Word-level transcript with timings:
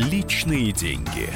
Личные 0.00 0.72
деньги. 0.72 1.28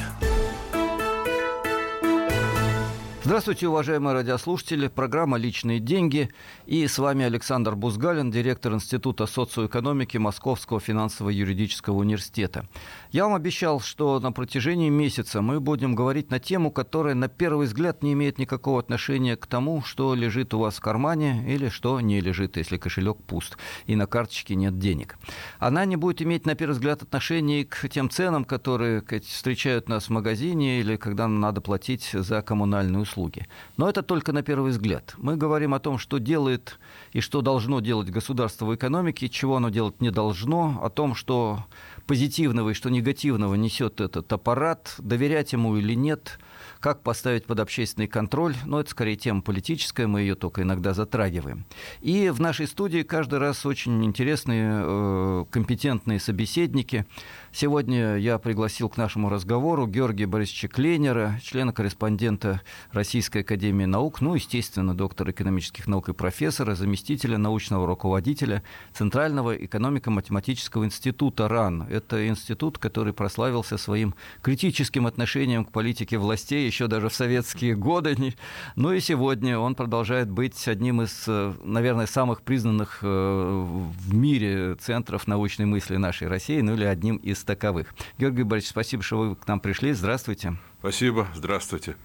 Здравствуйте, 3.25 3.69
уважаемые 3.69 4.13
радиослушатели. 4.13 4.87
Программа 4.87 5.39
«Личные 5.39 5.81
деньги». 5.81 6.29
И 6.67 6.87
с 6.87 6.99
вами 6.99 7.25
Александр 7.25 7.75
Бузгалин, 7.75 8.31
директор 8.31 8.75
Института 8.75 9.25
социоэкономики 9.25 10.19
Московского 10.19 10.79
финансово-юридического 10.79 11.95
университета. 11.95 12.69
Я 13.13 13.25
вам 13.25 13.35
обещал, 13.35 13.81
что 13.81 14.21
на 14.21 14.31
протяжении 14.31 14.91
месяца 14.91 15.41
мы 15.41 15.59
будем 15.59 15.95
говорить 15.95 16.31
на 16.31 16.39
тему, 16.39 16.71
которая 16.71 17.15
на 17.15 17.29
первый 17.29 17.67
взгляд 17.67 18.03
не 18.03 18.13
имеет 18.13 18.37
никакого 18.39 18.79
отношения 18.79 19.37
к 19.37 19.47
тому, 19.47 19.83
что 19.83 20.15
лежит 20.15 20.53
у 20.53 20.59
вас 20.59 20.77
в 20.77 20.81
кармане 20.83 21.51
или 21.51 21.71
что 21.71 21.99
не 22.03 22.21
лежит, 22.21 22.59
если 22.59 22.77
кошелек 22.77 23.17
пуст 23.23 23.57
и 23.87 23.97
на 23.97 24.07
карточке 24.07 24.55
нет 24.55 24.79
денег. 24.79 25.17
Она 25.59 25.87
не 25.87 25.97
будет 25.97 26.21
иметь 26.21 26.45
на 26.45 26.57
первый 26.57 26.73
взгляд 26.73 27.01
отношения 27.01 27.65
к 27.65 27.89
тем 27.89 28.11
ценам, 28.11 28.45
которые 28.45 29.03
встречают 29.23 29.89
нас 29.89 30.09
в 30.09 30.11
магазине 30.11 30.81
или 30.81 30.97
когда 30.97 31.27
надо 31.27 31.63
платить 31.63 32.11
за 32.13 32.43
коммунальные 32.43 33.01
услуги 33.01 33.14
услуги. 33.15 33.47
Но 33.77 33.89
это 33.89 34.03
только 34.03 34.33
на 34.33 34.43
первый 34.43 34.71
взгляд. 34.71 35.15
Мы 35.19 35.37
говорим 35.37 35.75
о 35.75 35.79
том, 35.79 35.99
что 35.99 36.19
делает 36.19 36.79
и 37.13 37.21
что 37.21 37.43
должно 37.43 37.81
делать 37.81 38.11
государство 38.11 38.67
в 38.67 38.75
экономике, 38.75 39.29
чего 39.29 39.57
оно 39.57 39.71
делать 39.71 40.01
не 40.01 40.11
должно, 40.11 40.81
о 40.83 40.91
том, 40.91 41.15
что 41.15 41.65
позитивного 42.07 42.71
и 42.71 42.75
что 42.75 42.91
негативного 42.91 43.55
несет 43.55 44.01
этот 44.01 44.33
аппарат, 44.33 44.95
доверять 44.99 45.53
ему 45.53 45.77
или 45.77 45.95
нет– 45.95 46.39
как 46.85 47.03
поставить 47.03 47.47
под 47.47 47.61
общественный 47.61 48.07
контроль? 48.07 48.55
Но 48.67 48.79
это 48.79 48.91
скорее 48.91 49.17
тема 49.17 49.41
политическая, 49.41 50.07
мы 50.07 50.21
ее 50.21 50.35
только 50.35 50.61
иногда 50.61 50.93
затрагиваем. 50.93 51.65
И 52.03 52.29
в 52.29 52.43
нашей 52.43 52.67
студии 52.67 53.01
каждый 53.01 53.39
раз 53.39 53.65
очень 53.65 54.05
интересные, 54.05 54.83
э, 54.85 55.45
компетентные 55.51 56.21
собеседники. 56.21 57.07
Сегодня 57.53 58.17
я 58.17 58.37
пригласил 58.37 58.91
к 58.91 58.99
нашему 58.99 59.31
разговору 59.31 59.87
Георгия 59.87 60.27
Борисовича 60.27 60.69
Клейнера, 60.69 61.41
члена-корреспондента 61.43 62.61
Российской 62.93 63.39
Академии 63.39 63.87
Наук, 63.87 64.21
ну, 64.21 64.35
естественно, 64.35 64.95
доктора 64.95 65.31
экономических 65.31 65.87
наук 65.87 66.11
и 66.11 66.13
профессора, 66.13 66.75
заместителя 66.75 67.39
научного 67.39 67.87
руководителя 67.87 68.63
Центрального 68.93 69.57
экономико-математического 69.57 70.85
института 70.85 71.49
РАН. 71.49 71.87
Это 71.89 72.29
институт, 72.29 72.77
который 72.77 73.15
прославился 73.15 73.79
своим 73.79 74.15
критическим 74.43 75.07
отношением 75.07 75.65
к 75.65 75.73
политике 75.73 76.19
властей 76.19 76.74
еще 76.75 76.89
даже 76.89 77.09
в 77.09 77.15
советские 77.15 77.77
годы. 77.77 78.17
Ну 78.77 78.93
и 78.93 79.01
сегодня 79.01 79.59
он 79.59 79.75
продолжает 79.75 80.29
быть 80.29 80.67
одним 80.69 81.03
из, 81.03 81.25
э, 81.27 81.55
наверное, 81.63 82.07
самых 82.07 82.43
признанных 82.43 82.99
э, 83.03 83.07
в 83.07 84.15
мире 84.15 84.75
центров 84.75 85.27
научной 85.27 85.67
мысли 85.67 85.97
нашей 85.97 86.29
России, 86.29 86.61
ну 86.61 86.75
или 86.75 86.85
одним 86.85 87.17
из 87.17 87.45
таковых. 87.45 87.95
Георгий 88.19 88.43
Борисович, 88.43 88.71
спасибо, 88.71 89.03
что 89.03 89.19
вы 89.19 89.37
к 89.37 89.47
нам 89.47 89.61
пришли. 89.61 89.93
Здравствуйте. 89.93 90.57
Спасибо, 90.81 91.29
здравствуйте. 91.35 91.97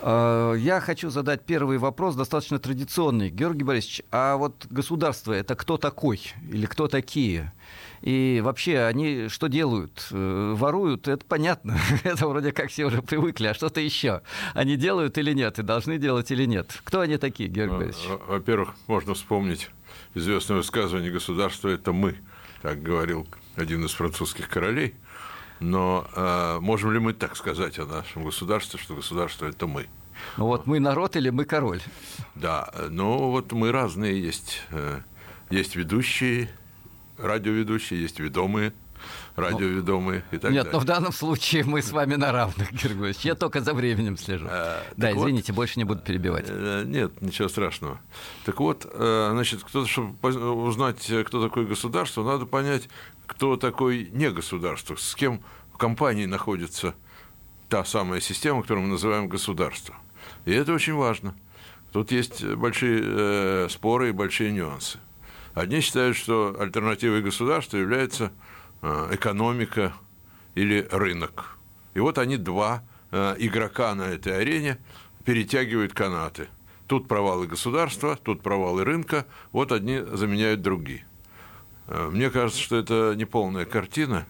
Э, 0.00 0.54
я 0.58 0.80
хочу 0.80 1.10
задать 1.10 1.44
первый 1.44 1.78
вопрос, 1.78 2.14
достаточно 2.14 2.58
традиционный. 2.58 3.30
Георгий 3.30 3.64
Борисович, 3.64 4.02
а 4.10 4.36
вот 4.36 4.66
государство 4.68 5.32
это 5.32 5.54
кто 5.54 5.78
такой 5.78 6.20
или 6.50 6.66
кто 6.66 6.88
такие? 6.88 7.52
И 8.02 8.40
вообще 8.42 8.80
они 8.80 9.28
что 9.28 9.46
делают? 9.46 10.08
Э, 10.10 10.54
воруют, 10.56 11.06
это 11.06 11.24
понятно. 11.24 11.78
это 12.04 12.26
вроде 12.26 12.52
как 12.52 12.70
все 12.70 12.86
уже 12.86 13.00
привыкли. 13.00 13.46
А 13.46 13.54
что-то 13.54 13.80
еще 13.80 14.22
они 14.54 14.76
делают 14.76 15.16
или 15.18 15.32
нет? 15.32 15.58
И 15.58 15.62
должны 15.62 15.98
делать 15.98 16.30
или 16.32 16.44
нет? 16.44 16.80
Кто 16.84 17.00
они 17.00 17.16
такие, 17.16 17.48
Георгий 17.48 17.76
Борисович? 17.76 18.08
Во-первых, 18.26 18.74
можно 18.88 19.14
вспомнить 19.14 19.70
известное 20.14 20.56
высказывание 20.56 21.12
«государство– 21.12 21.68
это 21.70 21.92
мы», 21.92 22.16
так 22.60 22.82
говорил 22.82 23.26
один 23.56 23.84
из 23.84 23.92
французских 23.92 24.48
королей. 24.48 24.94
Но 25.60 26.08
э, 26.16 26.58
можем 26.60 26.92
ли 26.92 26.98
мы 26.98 27.12
так 27.12 27.36
сказать 27.36 27.78
о 27.78 27.86
нашем 27.86 28.24
государстве, 28.24 28.80
что 28.80 28.96
государство– 28.96 29.46
это 29.46 29.68
мы? 29.68 29.86
Ну 30.36 30.46
вот 30.46 30.66
мы 30.66 30.80
народ 30.80 31.14
или 31.14 31.30
мы 31.30 31.44
король? 31.44 31.80
Да, 32.34 32.72
ну 32.90 33.30
вот 33.30 33.52
мы 33.52 33.70
разные 33.70 34.20
есть. 34.20 34.62
Э, 34.70 35.00
есть 35.50 35.76
ведущие, 35.76 36.48
радиоведущие, 37.18 38.00
есть 38.00 38.20
ведомые 38.20 38.72
радиоведомые 39.36 40.24
и 40.30 40.38
так 40.38 40.50
Нет, 40.50 40.64
далее. 40.64 40.72
но 40.72 40.78
в 40.78 40.84
данном 40.84 41.12
случае 41.12 41.64
мы 41.64 41.82
с 41.82 41.92
вами 41.92 42.14
на 42.14 42.32
равных, 42.32 42.72
Георгий 42.72 43.16
Я 43.22 43.34
только 43.34 43.60
за 43.60 43.74
временем 43.74 44.16
слежу. 44.16 44.46
А, 44.48 44.82
да, 44.96 45.12
извините, 45.12 45.52
вот, 45.52 45.56
больше 45.56 45.78
не 45.78 45.84
буду 45.84 46.00
перебивать. 46.00 46.46
Э, 46.48 46.84
нет, 46.86 47.20
ничего 47.20 47.48
страшного. 47.48 48.00
Так 48.44 48.60
вот, 48.60 48.86
э, 48.90 49.28
значит, 49.32 49.62
кто, 49.62 49.86
чтобы 49.86 50.14
узнать, 50.22 51.10
кто 51.26 51.42
такое 51.42 51.66
государство, 51.66 52.22
надо 52.22 52.46
понять, 52.46 52.88
кто 53.26 53.56
такой 53.56 54.08
не 54.12 54.30
государство, 54.30 54.96
с 54.96 55.14
кем 55.14 55.42
в 55.72 55.78
компании 55.78 56.26
находится 56.26 56.94
та 57.68 57.84
самая 57.84 58.20
система, 58.20 58.62
которую 58.62 58.84
мы 58.84 58.92
называем 58.92 59.28
государство. 59.28 59.94
И 60.44 60.52
это 60.52 60.72
очень 60.72 60.94
важно. 60.94 61.34
Тут 61.92 62.10
есть 62.10 62.44
большие 62.44 63.00
э, 63.02 63.68
споры 63.70 64.10
и 64.10 64.12
большие 64.12 64.52
нюансы. 64.52 64.98
Одни 65.54 65.80
считают, 65.80 66.16
что 66.16 66.56
альтернативой 66.58 67.20
государства 67.20 67.76
является 67.76 68.32
э, 68.80 69.08
экономика 69.12 69.92
или 70.54 70.86
рынок. 70.90 71.58
И 71.94 72.00
вот 72.00 72.16
они 72.16 72.38
два 72.38 72.82
э, 73.10 73.36
игрока 73.38 73.94
на 73.94 74.04
этой 74.04 74.38
арене 74.38 74.78
перетягивают 75.24 75.92
канаты. 75.92 76.48
Тут 76.86 77.06
провалы 77.06 77.46
государства, 77.46 78.16
тут 78.16 78.42
провалы 78.42 78.84
рынка, 78.84 79.26
вот 79.52 79.72
одни 79.72 80.00
заменяют 80.00 80.62
другие. 80.62 81.04
Э, 81.86 82.08
мне 82.10 82.30
кажется, 82.30 82.60
что 82.60 82.76
это 82.76 83.14
неполная 83.14 83.66
картина, 83.66 84.26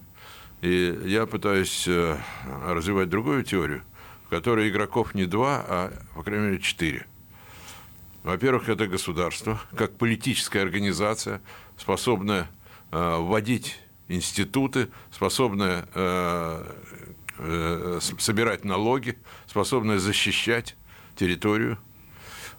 и 0.60 0.98
я 1.04 1.26
пытаюсь 1.26 1.88
развивать 2.66 3.08
другую 3.08 3.42
теорию, 3.42 3.82
в 4.26 4.28
которой 4.28 4.68
игроков 4.68 5.14
не 5.14 5.26
два, 5.26 5.64
а, 5.66 5.92
по 6.14 6.22
крайней 6.22 6.46
мере, 6.46 6.60
четыре. 6.60 7.06
Во-первых, 8.22 8.68
это 8.68 8.86
государство, 8.86 9.60
как 9.76 9.98
политическая 9.98 10.60
организация, 10.60 11.42
способная 11.76 12.48
э, 12.92 13.16
вводить 13.18 13.80
институты, 14.06 14.90
способная 15.10 15.88
э, 15.92 16.64
э, 17.38 17.98
собирать 18.00 18.64
налоги, 18.64 19.18
способная 19.48 19.98
защищать 19.98 20.76
территорию. 21.16 21.78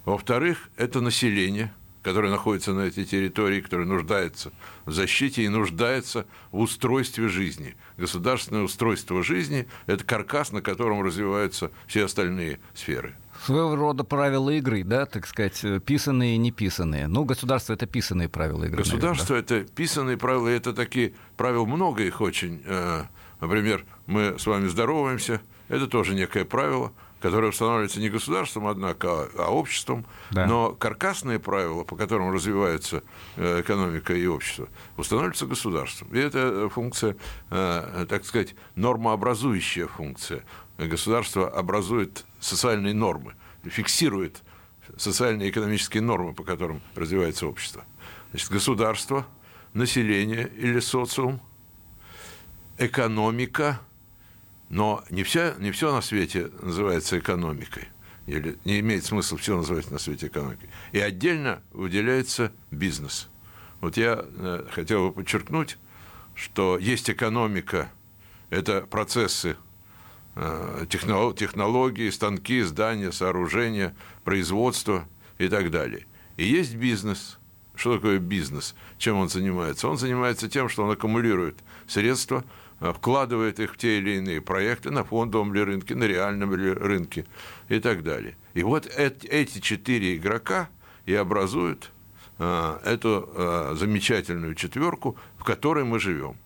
Во-вторых, 0.03 0.69
это 0.75 0.99
население, 0.99 1.73
которое 2.01 2.29
находится 2.29 2.73
на 2.73 2.81
этой 2.81 3.05
территории, 3.05 3.61
которое 3.61 3.85
нуждается 3.85 4.51
в 4.83 4.91
защите 4.91 5.43
и 5.43 5.47
нуждается 5.47 6.25
в 6.51 6.59
устройстве 6.59 7.29
жизни. 7.29 7.77
Государственное 7.95 8.63
устройство 8.63 9.23
жизни– 9.23 9.65
это 9.85 10.03
каркас, 10.03 10.51
на 10.51 10.61
котором 10.61 11.01
развиваются 11.03 11.71
все 11.87 12.03
остальные 12.03 12.59
сферы 12.73 13.15
своего 13.43 13.75
рода 13.75 14.03
правила 14.03 14.49
игры, 14.49 14.83
да, 14.83 15.05
так 15.05 15.27
сказать, 15.27 15.63
писанные 15.85 16.35
и 16.35 16.37
не 16.37 16.51
писанные. 16.51 17.07
Ну, 17.07 17.25
государство– 17.25 17.73
это 17.73 17.85
писанные 17.85 18.29
правила 18.29 18.63
игры. 18.65 18.77
Государство– 18.77 19.35
это 19.35 19.61
писанные 19.63 20.17
правила, 20.17 20.47
это 20.47 20.73
такие 20.73 21.13
правила, 21.37 21.65
много 21.65 22.03
их 22.03 22.21
очень. 22.21 22.61
Э, 22.65 23.03
например, 23.41 23.85
мы 24.07 24.37
с 24.37 24.45
вами 24.45 24.67
здороваемся, 24.67 25.41
это 25.69 25.87
тоже 25.87 26.15
некое 26.15 26.45
правило, 26.45 26.91
которое 27.23 27.47
устанавливается 27.47 28.01
не 28.01 28.09
государством, 28.09 28.67
однако, 28.67 29.29
а 29.37 29.49
обществом. 29.49 30.05
Да. 30.31 30.45
Но 30.45 30.73
каркасные 30.73 31.39
правила, 31.39 31.85
по 31.85 31.95
которым 31.95 32.31
развивается 32.31 33.01
э, 33.37 33.61
экономика 33.61 34.13
и 34.13 34.27
общество, 34.27 34.67
устанавливаются 34.97 35.45
государством. 35.45 36.09
И 36.09 36.19
это 36.19 36.67
функция, 36.69 37.15
э, 37.49 38.05
так 38.09 38.25
сказать, 38.25 38.55
нормообразующая 38.75 39.87
функция. 39.87 40.43
Государство 40.77 41.49
образует 41.49 42.25
социальные 42.39 42.93
нормы, 42.93 43.35
фиксирует 43.63 44.41
социальные 44.97 45.47
и 45.47 45.51
экономические 45.51 46.01
нормы, 46.01 46.33
по 46.33 46.43
которым 46.43 46.81
развивается 46.95 47.47
общество. 47.47 47.85
Значит, 48.31 48.49
государство, 48.49 49.27
население 49.73 50.49
или 50.57 50.79
социум, 50.79 51.41
экономика, 52.77 53.79
но 54.69 55.03
не, 55.09 55.23
вся, 55.23 55.55
не 55.59 55.71
все 55.71 55.93
на 55.93 56.01
свете 56.01 56.49
называется 56.61 57.19
экономикой, 57.19 57.87
или 58.25 58.57
не 58.65 58.79
имеет 58.79 59.05
смысла 59.05 59.37
все 59.37 59.55
называть 59.55 59.91
на 59.91 59.99
свете 59.99 60.27
экономикой. 60.27 60.69
И 60.91 60.99
отдельно 60.99 61.61
выделяется 61.71 62.51
бизнес. 62.71 63.29
Вот 63.81 63.97
я 63.97 64.25
э, 64.25 64.65
хотел 64.71 65.09
бы 65.09 65.13
подчеркнуть, 65.13 65.77
что 66.35 66.77
есть 66.77 67.09
экономика, 67.09 67.91
это 68.49 68.81
процессы 68.81 69.57
технологии, 70.89 72.09
станки, 72.09 72.61
здания, 72.61 73.11
сооружения, 73.11 73.95
производство 74.23 75.07
и 75.37 75.47
так 75.47 75.71
далее. 75.71 76.05
И 76.37 76.45
есть 76.45 76.75
бизнес. 76.75 77.37
Что 77.75 77.95
такое 77.95 78.19
бизнес? 78.19 78.75
Чем 78.97 79.17
он 79.17 79.29
занимается? 79.29 79.87
Он 79.87 79.97
занимается 79.97 80.49
тем, 80.49 80.69
что 80.69 80.83
он 80.83 80.91
аккумулирует 80.91 81.57
средства, 81.87 82.43
э, 82.79 82.93
вкладывает 82.93 83.59
их 83.59 83.73
в 83.73 83.77
те 83.77 83.97
или 83.97 84.17
иные 84.17 84.41
проекты 84.41 84.91
на 84.91 85.03
фондовом 85.03 85.53
ли 85.53 85.63
рынке, 85.63 85.95
на 85.95 86.03
реальном 86.03 86.55
ли 86.55 86.71
рынке 86.71 87.25
и 87.69 87.79
так 87.79 88.03
далее. 88.03 88.35
И 88.53 88.63
вот 88.63 88.85
эти 88.85 89.59
четыре 89.59 90.15
игрока 90.17 90.69
и 91.05 91.15
образуют 91.15 91.91
э, 92.37 92.79
эту 92.85 93.75
замечательную 93.75 94.53
четверку, 94.55 95.17
в 95.37 95.43
которой 95.43 95.83
мы 95.83 95.99
живем. 95.99 96.37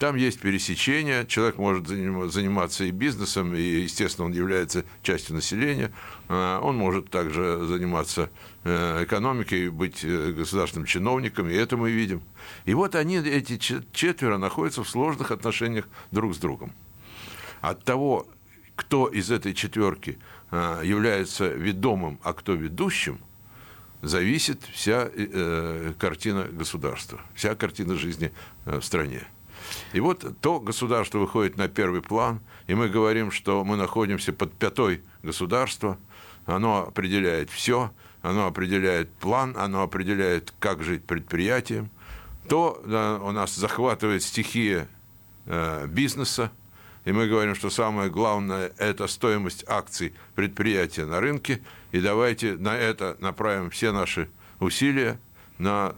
Там 0.00 0.16
есть 0.16 0.40
пересечения, 0.40 1.26
человек 1.26 1.58
может 1.58 1.86
заниматься 1.86 2.84
и 2.84 2.90
бизнесом, 2.90 3.54
и, 3.54 3.60
естественно, 3.60 4.28
он 4.28 4.32
является 4.32 4.86
частью 5.02 5.34
населения. 5.34 5.92
А, 6.26 6.58
он 6.60 6.78
может 6.78 7.10
также 7.10 7.66
заниматься 7.66 8.30
э, 8.64 9.04
экономикой, 9.04 9.68
быть 9.68 10.02
э, 10.02 10.32
государственным 10.32 10.86
чиновником, 10.86 11.50
и 11.50 11.54
это 11.54 11.76
мы 11.76 11.90
видим. 11.90 12.22
И 12.64 12.72
вот 12.72 12.94
они, 12.94 13.18
эти 13.18 13.58
четверо, 13.58 14.38
находятся 14.38 14.84
в 14.84 14.88
сложных 14.88 15.32
отношениях 15.32 15.86
друг 16.12 16.34
с 16.34 16.38
другом. 16.38 16.72
От 17.60 17.84
того, 17.84 18.26
кто 18.76 19.06
из 19.06 19.30
этой 19.30 19.52
четверки 19.52 20.18
а, 20.50 20.80
является 20.80 21.46
ведомым, 21.46 22.18
а 22.22 22.32
кто 22.32 22.54
ведущим, 22.54 23.18
зависит 24.00 24.62
вся 24.72 25.10
э, 25.14 25.92
картина 25.98 26.44
государства, 26.44 27.20
вся 27.34 27.54
картина 27.54 27.96
жизни 27.96 28.32
в 28.64 28.80
стране. 28.80 29.26
И 29.92 30.00
вот 30.00 30.24
то 30.40 30.60
государство 30.60 31.18
выходит 31.18 31.56
на 31.56 31.68
первый 31.68 32.02
план, 32.02 32.40
и 32.66 32.74
мы 32.74 32.88
говорим, 32.88 33.30
что 33.30 33.64
мы 33.64 33.76
находимся 33.76 34.32
под 34.32 34.52
пятой 34.52 35.02
государства, 35.22 35.98
оно 36.46 36.88
определяет 36.88 37.50
все, 37.50 37.92
оно 38.22 38.46
определяет 38.46 39.10
план, 39.14 39.56
оно 39.58 39.82
определяет, 39.82 40.52
как 40.58 40.82
жить 40.82 41.04
предприятием. 41.04 41.90
То 42.48 42.82
да, 42.86 43.18
у 43.18 43.30
нас 43.32 43.54
захватывает 43.54 44.22
стихия 44.22 44.88
э, 45.46 45.86
бизнеса, 45.86 46.50
и 47.04 47.12
мы 47.12 47.28
говорим, 47.28 47.54
что 47.54 47.70
самое 47.70 48.10
главное– 48.10 48.72
это 48.78 49.06
стоимость 49.06 49.64
акций 49.66 50.12
предприятия 50.34 51.06
на 51.06 51.20
рынке, 51.20 51.60
и 51.92 52.00
давайте 52.00 52.56
на 52.56 52.76
это 52.76 53.16
направим 53.20 53.70
все 53.70 53.92
наши 53.92 54.28
усилия– 54.58 55.18
на 55.60 55.94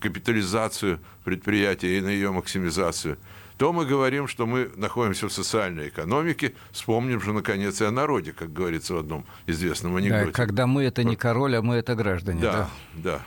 капитализацию 0.00 0.98
предприятия 1.24 1.98
и 1.98 2.00
на 2.00 2.08
ее 2.08 2.32
максимизацию, 2.32 3.16
то 3.56 3.72
мы 3.72 3.86
говорим, 3.86 4.28
что 4.28 4.46
мы 4.46 4.70
находимся 4.76 5.28
в 5.28 5.32
социальной 5.32 5.88
экономике, 5.88 6.52
вспомним 6.72 7.20
же, 7.22 7.32
наконец, 7.32 7.80
и 7.80 7.84
о 7.84 7.90
народе, 7.90 8.32
как 8.32 8.52
говорится 8.52 8.94
в 8.94 8.98
одном 8.98 9.24
известном 9.46 9.96
анекдоте. 9.96 10.26
Да, 10.26 10.32
когда 10.32 10.66
мы– 10.66 10.84
это 10.84 11.04
не 11.04 11.16
король, 11.16 11.56
а 11.56 11.62
мы– 11.62 11.74
это 11.76 11.94
граждане. 11.94 12.40
Да, 12.42 12.52
да. 12.52 12.68
да. 12.94 13.22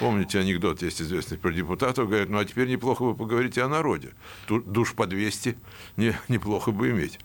Помните, 0.00 0.38
анекдот 0.38 0.82
есть 0.82 1.00
известный 1.00 1.38
про 1.38 1.52
депутатов, 1.52 2.08
говорят, 2.08 2.28
ну 2.28 2.38
а 2.38 2.44
теперь 2.44 2.68
неплохо 2.68 3.04
бы 3.04 3.14
поговорить 3.14 3.58
о 3.58 3.68
народе. 3.68 4.10
Душ 4.48 4.94
по 4.94 5.06
200 5.06 5.56
не, 5.96 6.16
неплохо 6.28 6.72
бы 6.72 6.90
иметь. 6.90 7.18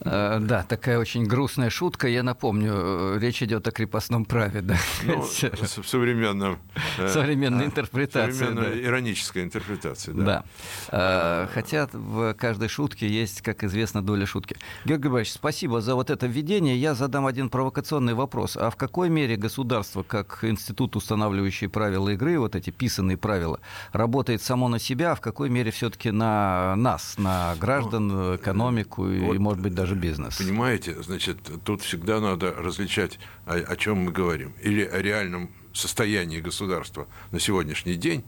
А, 0.00 0.38
да, 0.40 0.62
такая 0.62 0.98
очень 0.98 1.24
грустная 1.24 1.70
шутка. 1.70 2.08
Я 2.08 2.22
напомню, 2.22 2.72
э, 2.74 3.18
речь 3.20 3.42
идет 3.42 3.68
о 3.68 3.70
крепостном 3.70 4.24
праве. 4.24 4.62
Да? 4.62 4.76
Ну, 5.04 5.22
в 5.22 5.88
современном... 5.88 6.58
Э, 6.98 7.08
Современной 7.08 7.66
интерпретации. 7.66 8.32
Современная 8.32 8.74
да. 8.74 8.82
ироническая 8.82 9.44
интерпретация, 9.44 10.14
да. 10.14 10.24
да. 10.24 10.44
А, 10.88 11.48
хотя 11.52 11.88
в 11.92 12.34
каждой 12.34 12.68
шутке 12.68 13.08
есть, 13.08 13.42
как 13.42 13.64
известно, 13.64 14.02
доля 14.02 14.26
шутки. 14.26 14.56
Георгий 14.84 15.02
Григорьевич, 15.02 15.32
спасибо 15.32 15.80
за 15.80 15.94
вот 15.94 16.10
это 16.10 16.26
введение. 16.26 16.76
Я 16.76 16.94
задам 16.94 17.26
один 17.26 17.48
провокационный 17.48 18.14
вопрос. 18.14 18.56
А 18.56 18.70
в 18.70 18.76
какой 18.76 19.08
мере 19.08 19.36
государство, 19.36 20.02
как 20.02 20.44
институт, 20.44 20.96
устанавливающий 20.96 21.68
правила, 21.68 21.89
правила 21.90 22.08
игры, 22.10 22.38
вот 22.38 22.54
эти 22.54 22.70
писанные 22.70 23.16
правила, 23.16 23.58
работает 23.92 24.42
само 24.42 24.68
на 24.68 24.78
себя, 24.78 25.12
а 25.12 25.14
в 25.14 25.20
какой 25.20 25.50
мере 25.50 25.70
все-таки 25.72 26.12
на 26.12 26.76
нас, 26.76 27.14
на 27.18 27.56
граждан, 27.56 28.08
ну, 28.08 28.36
экономику 28.36 29.02
вот, 29.02 29.34
и, 29.34 29.38
может 29.38 29.60
быть, 29.60 29.74
даже 29.74 29.96
бизнес. 29.96 30.36
Понимаете, 30.38 31.02
значит, 31.02 31.38
тут 31.64 31.82
всегда 31.82 32.20
надо 32.20 32.52
различать, 32.52 33.18
о, 33.44 33.54
о 33.54 33.76
чем 33.76 33.98
мы 33.98 34.12
говорим. 34.12 34.54
Или 34.62 34.84
о 34.84 35.02
реальном 35.02 35.50
состоянии 35.72 36.40
государства 36.40 37.08
на 37.32 37.40
сегодняшний 37.40 37.94
день, 37.94 38.22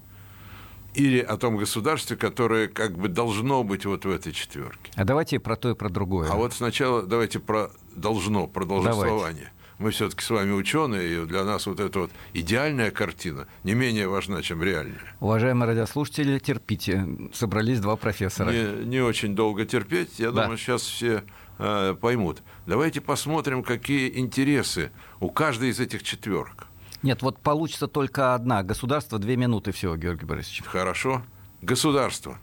или 0.94 1.20
о 1.20 1.37
том 1.37 1.56
государстве, 1.56 2.17
которое 2.17 2.67
как 2.67 2.99
бы 2.99 3.08
должно 3.08 3.62
быть 3.62 3.87
вот 3.87 4.05
в 4.05 4.11
этой 4.11 4.32
четверке. 4.32 4.91
А 4.97 5.05
давайте 5.05 5.38
про 5.38 5.55
то 5.55 5.70
и 5.70 5.75
про 5.75 5.88
другое. 5.88 6.29
А 6.31 6.35
вот 6.35 6.53
сначала 6.53 7.03
давайте 7.03 7.38
про 7.38 7.70
должно, 7.94 8.49
про 8.49 8.65
долженствование. 8.65 9.19
Давайте 9.20 9.62
мы 9.78 9.90
все-таки 9.90 10.22
с 10.22 10.30
вами 10.30 10.52
ученые, 10.52 11.22
и 11.22 11.26
для 11.26 11.44
нас 11.44 11.66
вот 11.66 11.80
эта 11.80 12.00
вот 12.00 12.10
идеальная 12.32 12.90
картина 12.90 13.46
не 13.64 13.74
менее 13.74 14.08
важна, 14.08 14.42
чем 14.42 14.62
реальная. 14.62 15.00
Уважаемые 15.20 15.69
радиослушатели, 15.69 16.38
терпите. 16.38 17.06
Собрались 17.32 17.80
два 17.80 17.96
профессора. 17.96 18.50
Не, 18.50 18.84
не 18.84 19.00
очень 19.00 19.34
долго 19.34 19.64
терпеть. 19.64 20.19
Я 20.19 20.30
да. 20.30 20.42
думаю, 20.42 20.58
сейчас 20.58 20.82
все 20.82 21.24
э, 21.58 21.94
поймут. 22.00 22.42
Давайте 22.66 23.00
посмотрим, 23.00 23.62
какие 23.62 24.19
интересы 24.19 24.90
у 25.20 25.30
каждой 25.30 25.70
из 25.70 25.80
этих 25.80 26.02
четверок. 26.02 26.66
Нет, 27.02 27.22
вот 27.22 27.38
получится 27.38 27.88
только 27.88 28.34
одна. 28.34 28.62
Государство 28.62 29.19
две 29.19 29.36
минуты 29.36 29.72
всего, 29.72 29.96
Георгий 29.96 30.24
Борисович. 30.24 30.62
Хорошо. 30.64 31.22
Государство. 31.60 32.38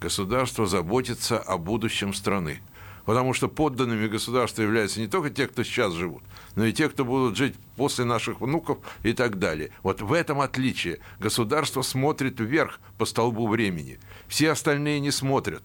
Государство 0.00 0.66
заботится 0.66 1.38
о 1.38 1.58
будущем 1.58 2.14
страны. 2.14 2.60
Потому 3.06 3.32
что 3.32 3.48
подданными 3.48 4.08
государства 4.08 4.62
являются 4.62 5.00
не 5.00 5.06
только 5.06 5.30
те, 5.30 5.46
кто 5.46 5.62
сейчас 5.62 5.92
живут, 5.94 6.24
но 6.56 6.64
и 6.64 6.72
те, 6.72 6.88
кто 6.88 7.04
будут 7.04 7.36
жить 7.36 7.54
после 7.76 8.04
наших 8.04 8.40
внуков 8.40 8.78
и 9.04 9.12
так 9.12 9.38
далее. 9.38 9.70
Вот 9.84 10.02
в 10.02 10.12
этом 10.12 10.40
отличие. 10.40 10.98
Государство 11.20 11.82
смотрит 11.82 12.40
вверх 12.40 12.80
по 12.98 13.06
столбу 13.06 13.46
времени. 13.46 14.00
Все 14.26 14.50
остальные 14.50 14.98
не 14.98 15.12
смотрят. 15.12 15.62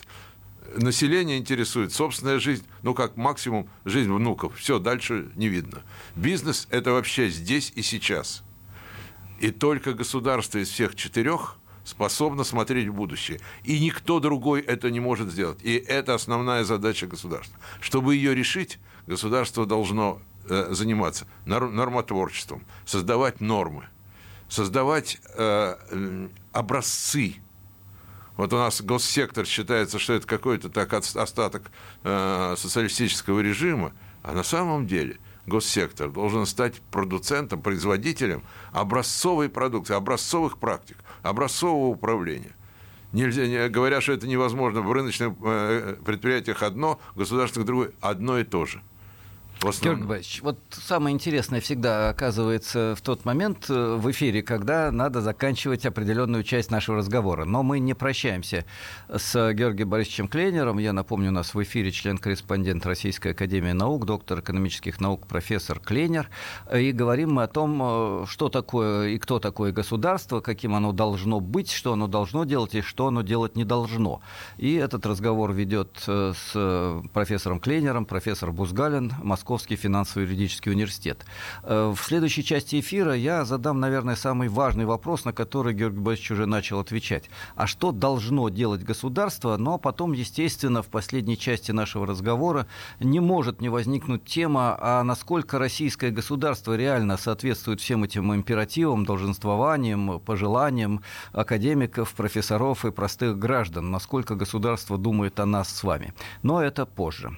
Население 0.75 1.37
интересует 1.37 1.91
собственная 1.91 2.39
жизнь, 2.39 2.63
ну, 2.83 2.93
как 2.93 3.17
максимум 3.17 3.67
жизнь 3.85 4.11
внуков. 4.11 4.57
Все, 4.57 4.77
дальше 4.77 5.29
не 5.35 5.47
видно. 5.47 5.81
Бизнес– 6.15 6.67
это 6.69 6.91
вообще 6.91 7.29
здесь 7.29 7.73
и 7.75 7.81
сейчас. 7.81 8.43
И 9.39 9.49
только 9.49 9.93
государство 9.93 10.59
из 10.59 10.69
всех 10.69 10.95
четырех 10.95 11.57
способно 11.83 12.43
смотреть 12.43 12.87
в 12.87 12.93
будущее. 12.93 13.39
И 13.63 13.79
никто 13.79 14.19
другой 14.19 14.61
это 14.61 14.91
не 14.91 14.99
может 14.99 15.31
сделать. 15.31 15.59
И 15.63 15.75
это 15.75 16.13
основная 16.13 16.63
задача 16.63 17.07
государства. 17.07 17.57
Чтобы 17.79 18.15
ее 18.15 18.35
решить, 18.35 18.79
государство 19.07 19.65
должно 19.65 20.21
э, 20.49 20.67
заниматься 20.71 21.25
нормотворчеством, 21.45 22.65
создавать 22.85 23.41
нормы, 23.41 23.85
создавать 24.49 25.19
э, 25.35 26.27
образцы. 26.51 27.35
Вот 28.37 28.53
у 28.53 28.57
нас 28.57 28.81
госсектор 28.81 29.45
считается, 29.45 29.99
что 29.99 30.13
это 30.13 30.25
какой-то 30.25 30.69
так 30.69 30.93
остаток 30.93 31.71
э, 32.03 32.55
социалистического 32.57 33.39
режима, 33.39 33.93
а 34.23 34.33
на 34.33 34.43
самом 34.43 34.87
деле– 34.87 35.17
госсектор 35.45 36.09
должен 36.09 36.45
стать 36.45 36.81
продуцентом, 36.91 37.61
производителем 37.61 38.43
образцовой 38.71 39.49
продукции, 39.49 39.95
образцовых 39.95 40.57
практик, 40.57 40.97
образцового 41.21 41.87
управления. 41.87 42.55
Нельзя, 43.11 43.45
не, 43.45 43.67
говоря, 43.69 43.99
что 43.99 44.13
это 44.13 44.27
невозможно, 44.27 44.81
в 44.81 44.91
рыночных 44.91 45.33
э, 45.43 45.95
предприятиях 46.05 46.63
одно, 46.63 46.99
в 47.13 47.19
государственных 47.19 47.67
другое, 47.67 47.91
одно 47.99 48.39
и 48.39 48.43
то 48.43 48.65
же. 48.65 48.81
Георгий 49.61 50.03
Борисович, 50.03 50.41
вот 50.41 50.57
самое 50.71 51.13
интересное 51.13 51.61
всегда 51.61 52.09
оказывается 52.09 52.95
в 52.97 53.01
тот 53.01 53.25
момент 53.25 53.69
э, 53.69 53.95
в 53.95 54.09
эфире, 54.09 54.41
когда 54.41 54.91
надо 54.91 55.21
заканчивать 55.21 55.85
определенную 55.85 56.43
часть 56.43 56.71
нашего 56.71 56.97
разговора. 56.97 57.45
Но 57.45 57.61
мы 57.61 57.77
не 57.77 57.93
прощаемся 57.93 58.65
с 59.07 59.53
Георгием 59.53 59.87
Борисовичем 59.87 60.27
Клейнером. 60.29 60.79
Я 60.79 60.93
напомню, 60.93 61.29
у 61.29 61.33
нас 61.33 61.53
в 61.53 61.61
эфире 61.61 61.91
член-корреспондент 61.91 62.85
Российской 62.87 63.33
Академии 63.33 63.71
Наук, 63.71 64.05
доктор 64.05 64.39
экономических 64.39 64.99
наук, 64.99 65.27
профессор 65.27 65.79
Клейнер. 65.79 66.29
И 66.75 66.91
говорим 66.91 67.33
мы 67.33 67.43
о 67.43 67.47
том, 67.47 68.23
э, 68.23 68.25
что 68.27 68.49
такое 68.49 69.09
и 69.09 69.19
кто 69.19 69.37
такое 69.39 69.71
государство, 69.71 70.39
каким 70.39 70.73
оно 70.73 70.91
должно 70.91 71.39
быть, 71.39 71.71
что 71.71 71.93
оно 71.93 72.07
должно 72.07 72.45
делать 72.45 72.73
и 72.73 72.81
что 72.81 73.07
оно 73.07 73.21
делать 73.21 73.55
не 73.55 73.63
должно. 73.63 74.23
И 74.57 74.73
этот 74.73 75.05
разговор 75.05 75.53
ведет 75.53 76.03
э, 76.07 76.33
с 76.35 77.03
профессором 77.13 77.59
Клейнером, 77.59 78.05
профессор 78.05 78.51
Бузгалин, 78.51 79.13
Москва 79.21 79.50
Московский 79.51 79.75
финансово-юридический 79.75 80.71
университет. 80.71 81.25
Э, 81.63 81.93
в 81.93 82.01
следующей 82.01 82.41
части 82.41 82.79
эфира 82.79 83.13
я 83.13 83.43
задам, 83.43 83.81
наверное, 83.81 84.15
самый 84.15 84.47
важный 84.47 84.85
вопрос, 84.85 85.25
на 85.25 85.33
который 85.33 85.73
Георгий 85.73 85.99
Борисович 85.99 86.31
уже 86.31 86.45
начал 86.45 86.79
отвечать. 86.79 87.29
А 87.57 87.67
что 87.67 87.91
должно 87.91 88.47
делать 88.47 88.81
государство? 88.83 89.57
Но 89.57 89.77
потом, 89.77 90.13
естественно, 90.13 90.81
в 90.81 90.87
последней 90.87 91.37
части 91.37 91.73
нашего 91.73 92.07
разговора 92.07 92.65
не 93.01 93.19
может 93.19 93.59
не 93.59 93.67
возникнуть 93.67 94.23
тема, 94.23 94.77
а 94.79 95.03
насколько 95.03 95.59
российское 95.59 96.11
государство 96.11 96.77
реально 96.77 97.17
соответствует 97.17 97.81
всем 97.81 98.05
этим 98.05 98.33
императивам, 98.33 99.03
долженствованиям, 99.03 100.21
пожеланиям 100.21 101.01
академиков, 101.33 102.13
профессоров 102.13 102.85
и 102.85 102.91
простых 102.91 103.37
граждан, 103.37 103.91
насколько 103.91 104.35
государство 104.35 104.97
думает 104.97 105.41
о 105.41 105.45
нас 105.45 105.67
с 105.67 105.83
вами. 105.83 106.13
Но 106.41 106.63
это 106.63 106.85
позже. 106.85 107.37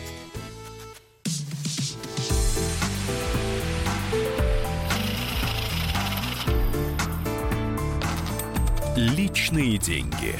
Личные 9.01 9.79
деньги. 9.79 10.35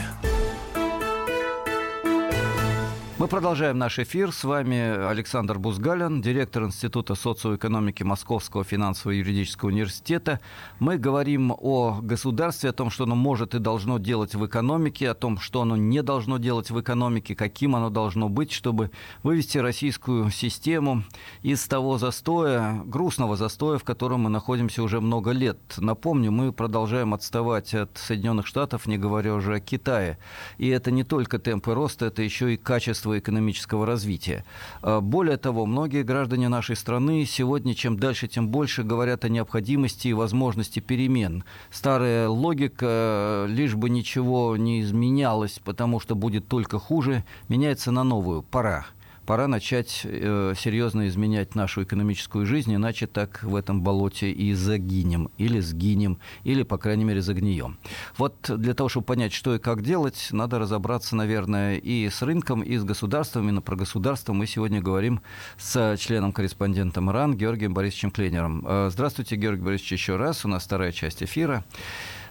Мы 3.22 3.28
продолжаем 3.28 3.78
наш 3.78 4.00
эфир. 4.00 4.32
С 4.32 4.44
вами 4.44 5.08
Александр 5.08 5.60
Бузгалин, 5.60 6.24
директор 6.24 6.64
Института 6.64 7.14
социоэкономики 7.14 8.02
Московского 8.02 8.64
финансово-юридического 8.64 9.70
университета. 9.70 10.40
Мы 10.80 10.98
говорим 10.98 11.54
о 11.56 12.00
государстве, 12.02 12.72
о 12.72 12.74
том, 12.74 12.90
что 12.90 13.04
оно 13.04 13.14
может 13.14 13.54
и 13.54 13.60
должно 13.60 14.00
делать 14.00 14.34
в 14.34 14.44
экономике, 14.48 15.08
о 15.08 15.14
том, 15.14 15.38
что 15.38 15.62
оно 15.62 15.76
не 15.76 16.02
должно 16.02 16.40
делать 16.40 16.72
в 16.72 16.82
экономике, 16.82 17.36
каким 17.36 17.76
оно 17.76 17.92
должно 17.92 18.28
быть, 18.28 18.52
чтобы 18.52 18.90
вывести 19.22 19.60
российскую 19.60 20.32
систему 20.32 21.04
из 21.44 21.64
того 21.68 22.00
застоя, 22.00 22.82
грустного 22.86 23.36
застоя, 23.36 23.78
в 23.78 23.84
котором 23.84 24.22
мы 24.22 24.32
находимся 24.32 24.82
уже 24.82 25.00
много 25.00 25.30
лет. 25.30 25.60
Напомню, 25.78 26.32
мы 26.32 26.52
продолжаем 26.52 27.14
отставать 27.14 27.76
от 27.76 28.00
Соединенных 28.00 28.48
Штатов, 28.48 28.88
не 28.88 28.98
говоря 28.98 29.36
уже 29.36 29.58
о 29.58 29.60
Китае. 29.60 30.18
И 30.58 30.70
это 30.70 30.90
не 30.90 31.04
только 31.04 31.38
темпы 31.38 31.76
роста, 31.76 32.08
это 32.08 32.24
еще 32.24 32.56
и 32.56 32.58
качество 32.58 33.11
устойчивого 33.12 33.20
экономического 33.20 33.86
развития. 33.86 34.44
А, 34.82 35.02
более 35.02 35.38
того, 35.38 35.66
многие 35.66 36.04
граждане 36.04 36.50
нашей 36.50 36.76
страны 36.76 37.26
сегодня, 37.26 37.74
чем 37.76 37.98
дальше, 37.98 38.28
тем 38.28 38.50
больше 38.50 38.84
говорят 38.84 39.26
о 39.26 39.30
необходимости 39.30 40.10
и 40.10 40.14
возможности 40.14 40.80
перемен. 40.80 41.44
Старая 41.72 42.28
логика, 42.28 43.46
лишь 43.48 43.76
бы 43.76 43.90
ничего 43.90 44.58
не 44.58 44.82
изменялось, 44.82 45.60
потому 45.64 46.00
что 46.00 46.16
будет 46.16 46.48
только 46.48 46.80
хуже, 46.80 47.24
меняется 47.50 47.92
на 47.92 48.04
новую. 48.04 48.42
Пора 48.44 48.86
пора 49.26 49.48
начать 49.48 50.02
э, 50.04 50.54
серьезно 50.58 51.08
изменять 51.08 51.56
нашу 51.56 51.84
экономическую 51.84 52.46
жизнь, 52.46 52.74
иначе 52.74 53.08
так 53.08 53.44
в 53.44 53.56
этом 53.56 53.82
болоте 53.82 54.32
и 54.32 54.54
загинем, 54.54 55.30
или 55.38 55.60
сгинем, 55.60 56.20
или, 56.44 56.64
по 56.64 56.78
крайней 56.78 57.04
мере, 57.04 57.22
загнием. 57.22 57.78
Вот 58.18 58.36
для 58.50 58.74
того, 58.74 58.90
чтобы 58.90 59.06
понять, 59.06 59.34
что 59.34 59.56
и 59.56 59.60
как 59.60 59.84
делать, 59.84 60.30
надо 60.32 60.60
разобраться, 60.60 61.16
наверное, 61.16 61.78
и 61.78 62.10
с 62.10 62.22
рынком, 62.22 62.62
и 62.62 62.78
с 62.78 62.84
государством. 62.84 63.44
Именно 63.44 63.62
про 63.62 63.76
государство 63.76 64.34
мы 64.34 64.48
сегодня 64.48 64.82
говорим 64.82 65.22
с 65.58 65.98
членом-корреспондентом 65.98 67.10
РАН 67.10 67.36
Георгием 67.36 67.74
Борисовичем 67.74 68.12
Кленером. 68.12 68.66
Э, 68.68 68.90
здравствуйте, 68.92 69.36
Георгий 69.36 69.64
Борисович, 69.64 69.94
еще 69.94 70.16
раз. 70.16 70.46
У 70.46 70.48
нас 70.48 70.64
вторая 70.64 70.92
часть 70.92 71.24
эфира. 71.24 71.64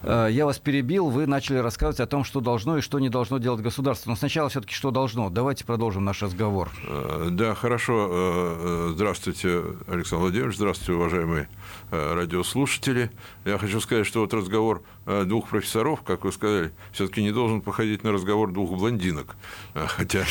Э, 0.02 0.28
я 0.30 0.46
вас 0.46 0.58
перебил, 0.58 1.10
вы 1.10 1.26
начали 1.26 1.58
рассказывать 1.58 2.00
о 2.00 2.06
том, 2.06 2.24
что 2.24 2.40
должно 2.40 2.78
и 2.78 2.80
что 2.80 2.98
не 2.98 3.08
должно 3.08 3.38
делать 3.38 3.60
государство. 3.60 4.10
Но 4.10 4.16
сначала 4.16 4.48
все-таки 4.48 4.74
что 4.74 4.90
должно. 4.90 5.30
Давайте 5.30 5.64
продолжим 5.64 6.04
наш 6.04 6.22
разговор. 6.22 6.70
Э, 6.86 7.28
да, 7.30 7.54
хорошо. 7.54 8.08
Э, 8.10 8.90
здравствуйте, 8.94 9.62
Александр 9.86 10.22
Владимирович. 10.22 10.56
Здравствуйте, 10.56 10.92
уважаемые 10.92 11.48
радиослушатели. 11.90 13.10
Я 13.44 13.58
хочу 13.58 13.80
сказать, 13.80 14.06
что 14.06 14.20
вот 14.20 14.32
разговор 14.32 14.82
двух 15.24 15.48
профессоров, 15.48 16.02
как 16.02 16.24
вы 16.24 16.32
сказали, 16.32 16.72
все-таки 16.92 17.22
не 17.22 17.32
должен 17.32 17.62
походить 17.62 18.04
на 18.04 18.12
разговор 18.12 18.52
двух 18.52 18.70
блондинок. 18.78 19.36
Хотя... 19.74 20.24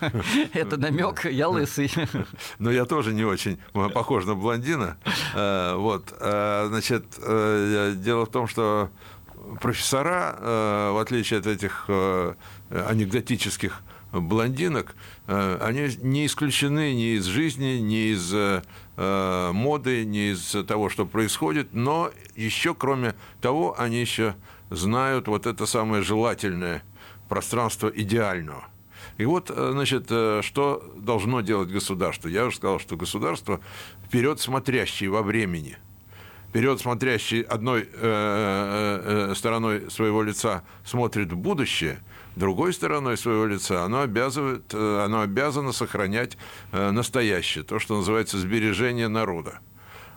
Это 0.52 0.76
намек, 0.76 1.24
я 1.26 1.48
лысый. 1.48 1.92
Но 2.58 2.70
я 2.72 2.84
тоже 2.84 3.14
не 3.14 3.24
очень 3.24 3.58
похож 3.72 4.24
на 4.24 4.34
блондина. 4.34 4.96
Вот. 5.34 6.12
Значит, 6.18 7.04
дело 7.18 8.26
в 8.26 8.30
том, 8.30 8.48
что 8.48 8.90
профессора, 9.60 10.36
э, 10.38 10.90
в 10.92 11.00
отличие 11.00 11.40
от 11.40 11.46
этих 11.46 11.84
э, 11.88 12.34
анекдотических 12.70 13.82
блондинок, 14.12 14.94
э, 15.26 15.58
они 15.60 15.88
не 16.02 16.26
исключены 16.26 16.94
ни 16.94 17.16
из 17.16 17.24
жизни, 17.24 17.78
ни 17.78 18.12
из 18.12 18.32
моды, 18.96 20.04
ни 20.04 20.32
из 20.32 20.54
того, 20.68 20.88
что 20.88 21.04
происходит, 21.04 21.74
но 21.74 22.12
еще, 22.36 22.76
кроме 22.76 23.16
того, 23.40 23.74
они 23.76 24.00
еще 24.00 24.36
знают 24.70 25.26
вот 25.26 25.46
это 25.46 25.66
самое 25.66 26.04
желательное 26.04 26.84
пространство 27.28 27.88
идеального. 27.88 28.64
И 29.18 29.24
вот, 29.24 29.50
значит, 29.52 30.04
что 30.04 30.94
должно 30.96 31.40
делать 31.40 31.70
государство? 31.70 32.28
Я 32.28 32.46
уже 32.46 32.58
сказал, 32.58 32.78
что 32.78 32.96
государство 32.96 33.58
вперед 34.06 34.38
смотрящее 34.38 35.10
во 35.10 35.22
времени– 35.22 35.76
вперед 36.54 36.80
смотрящий 36.80 37.40
одной 37.40 37.80
э, 37.80 37.86
э, 37.92 39.30
э, 39.32 39.34
стороной 39.34 39.90
своего 39.90 40.22
лица 40.22 40.62
смотрит 40.84 41.32
в 41.32 41.36
будущее, 41.36 41.98
другой 42.36 42.72
стороной 42.72 43.16
своего 43.16 43.44
лица 43.46 43.82
оно, 43.84 44.02
обязывает, 44.02 44.72
оно 44.72 45.22
обязано 45.22 45.72
сохранять 45.72 46.38
настоящее, 46.70 47.64
то, 47.64 47.80
что 47.80 47.96
называется 47.96 48.38
сбережение 48.38 49.08
народа. 49.08 49.58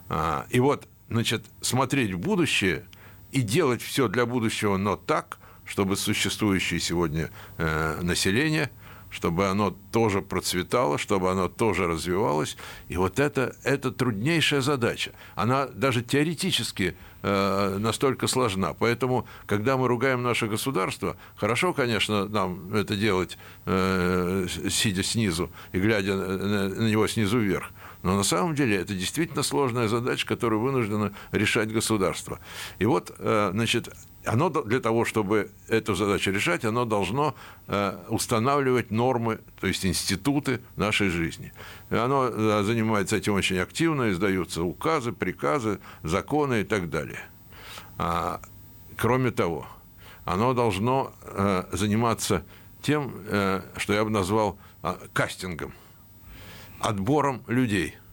А, 0.09 0.45
и 0.51 0.59
вот, 0.59 0.87
значит, 1.09 1.43
смотреть 1.61 2.11
в 2.11 2.19
будущее 2.19 2.85
и 3.31 3.41
делать 3.41 3.81
все 3.81 4.07
для 4.07 4.27
будущего, 4.27 4.77
но 4.77 4.95
так, 4.95 5.39
чтобы 5.65 5.97
существующее 5.97 6.79
сегодня 6.79 7.31
население– 7.57 8.69
чтобы 9.09 9.47
оно 9.47 9.75
тоже 9.91 10.21
процветало, 10.21 10.97
чтобы 10.97 11.31
оно 11.31 11.47
тоже 11.47 11.87
развивалось. 11.87 12.57
И 12.89 12.97
вот 12.97 13.19
это, 13.19 13.55
это 13.63 13.91
труднейшая 13.91 14.61
задача. 14.61 15.11
Она 15.35 15.67
даже 15.67 16.01
теоретически 16.01 16.95
э, 17.21 17.77
настолько 17.79 18.27
сложна. 18.27 18.73
Поэтому, 18.73 19.27
когда 19.45 19.77
мы 19.77 19.87
ругаем 19.87 20.23
наше 20.23 20.47
государство, 20.47 21.17
хорошо, 21.35 21.73
конечно, 21.73 22.27
нам 22.27 22.73
это 22.73 22.95
делать, 22.95 23.37
э, 23.65 24.47
сидя 24.69 25.03
снизу 25.03 25.49
и 25.71 25.79
глядя 25.79 26.15
на, 26.15 26.69
на 26.69 26.89
него 26.89 27.07
снизу 27.07 27.39
вверх. 27.39 27.71
Но 28.03 28.15
на 28.15 28.23
самом 28.23 28.55
деле 28.55 28.77
это 28.77 28.93
действительно 28.93 29.43
сложная 29.43 29.87
задача, 29.87 30.27
которую 30.27 30.61
вынуждено 30.61 31.13
решать 31.31 31.71
государство. 31.71 32.39
И 32.79 32.85
вот, 32.85 33.13
э, 33.17 33.49
значит, 33.53 33.89
оно 34.27 34.49
для 34.49 34.79
того, 34.79 35.05
чтобы 35.05 35.49
эту 35.67 35.95
задачу 35.95 36.31
решать, 36.31 36.65
оно 36.65 36.85
должно 36.85 37.33
э, 37.67 37.97
устанавливать 38.09 38.91
нормы, 38.91 39.39
то 39.59 39.67
есть 39.67 39.85
институты 39.85 40.59
нашей 40.75 41.09
жизни. 41.09 41.53
И 41.89 41.95
оно 41.95 42.27
э, 42.27 42.63
занимается 42.63 43.15
этим 43.15 43.33
очень 43.33 43.57
активно, 43.57 44.11
издаются 44.11 44.63
указы, 44.63 45.11
приказы, 45.11 45.79
законы 46.03 46.61
и 46.61 46.63
так 46.63 46.89
далее. 46.89 47.19
А, 47.97 48.41
кроме 48.97 49.31
того, 49.31 49.65
оно 50.25 50.53
должно 50.53 51.13
э, 51.21 51.63
заниматься 51.71 52.43
тем, 52.81 53.11
что 53.75 53.93
я 53.93 54.03
бы 54.03 54.09
назвал 54.09 54.57
а, 54.81 54.97
кастингом, 55.13 55.73
отбором 56.79 57.43
людей– 57.47 57.95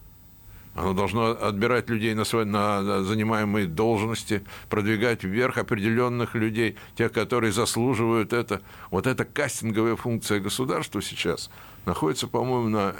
оно 0.74 0.92
должно 0.92 1.30
отбирать 1.30 1.88
людей 1.88 2.14
на, 2.14 2.24
свои, 2.24 2.44
на 2.44 3.02
занимаемые 3.04 3.66
должности, 3.66 4.42
продвигать 4.68 5.22
вверх 5.22 5.58
определенных 5.58 6.34
людей, 6.34 6.76
тех, 6.96 7.12
которые 7.12 7.52
заслуживают 7.52 8.32
это. 8.32 8.60
Вот 8.90 9.06
эта 9.06 9.24
кастинговая 9.24 9.94
функция 9.94 10.40
государства 10.40 11.00
сейчас 11.00 11.50
находится, 11.86 12.26
по-моему, 12.26 12.68
на 12.68 12.94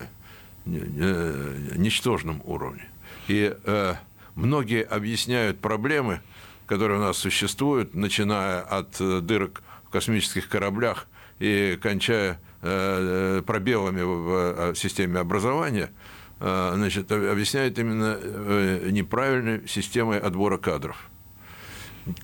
ничтожном 0.64 2.40
уровне. 2.44 2.88
И 3.26 3.54
э, 3.64 3.94
многие 4.34 4.82
объясняют 4.82 5.60
проблемы, 5.60 6.20
которые 6.66 6.98
у 6.98 7.02
нас 7.02 7.18
существуют, 7.18 7.94
начиная 7.94 8.60
от 8.60 8.98
э, 9.00 9.20
дырок 9.20 9.62
в 9.86 9.90
космических 9.90 10.48
кораблях 10.48 11.06
и 11.38 11.78
кончая 11.82 12.40
э, 12.62 13.42
пробелами 13.44 14.02
в 14.02 14.70
э, 14.70 14.74
системе 14.76 15.18
образования– 15.18 15.90
значит, 16.40 17.10
объясняет 17.10 17.78
именно 17.78 18.18
э, 18.20 18.88
неправильной 18.90 19.66
системой 19.68 20.18
отбора 20.18 20.58
кадров, 20.58 21.08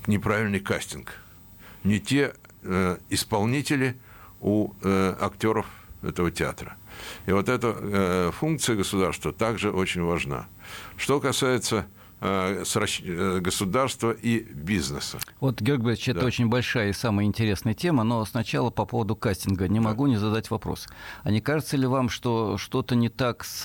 неправильный 0.07 0.61
кастинг. 0.61 1.15
Не 1.85 2.01
те 2.01 2.35
э, 2.63 2.99
исполнители 3.09 3.97
у 4.41 4.73
э, 4.83 5.15
актеров 5.21 5.67
этого 6.03 6.31
театра. 6.31 6.77
И 7.27 7.33
вот 7.33 7.49
эта 7.49 8.33
функция 8.33 8.77
государства 8.77 9.33
также 9.33 9.71
очень 9.71 10.03
важна. 10.03 10.49
Что 10.97 11.21
касается 11.21 11.77
э, 11.77 11.83
э, 11.83 12.00
государства 12.21 14.13
и 14.13 14.41
бизнеса. 14.41 15.19
Вот, 15.41 15.61
Георгий 15.61 15.85
Борисович, 15.85 16.07
да. 16.07 16.13
это 16.13 16.27
очень 16.27 16.49
большая 16.49 16.91
и 16.91 16.93
самая 16.93 17.27
интересная 17.27 17.75
тема, 17.75 18.05
но 18.05 18.25
сначала 18.25 18.71
по 18.71 18.85
поводу 18.85 19.17
кастинга. 19.17 19.69
Не 19.69 19.81
могу 19.81 20.05
да. 20.05 20.11
не 20.11 20.17
задать 20.17 20.51
вопрос. 20.51 20.89
А 21.23 21.31
не 21.31 21.41
кажется 21.41 21.77
ли 21.77 21.87
вам, 21.87 22.09
что 22.09 22.59
что-то 22.59 22.95
не 22.95 23.09
так 23.09 23.45
с 23.45 23.63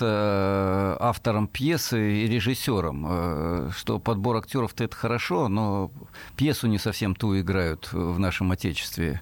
автором 1.00 1.48
пьесы 1.48 2.24
и 2.24 2.26
режиссером? 2.26 3.70
Что 3.72 3.98
подбор 3.98 4.36
актеров-то 4.36 4.84
это 4.84 4.96
хорошо, 4.96 5.48
но 5.48 5.90
пьесу 6.36 6.66
не 6.66 6.78
совсем 6.78 7.14
ту 7.14 7.38
играют 7.38 7.92
в 7.92 8.18
нашем 8.18 8.52
Отечестве. 8.52 9.20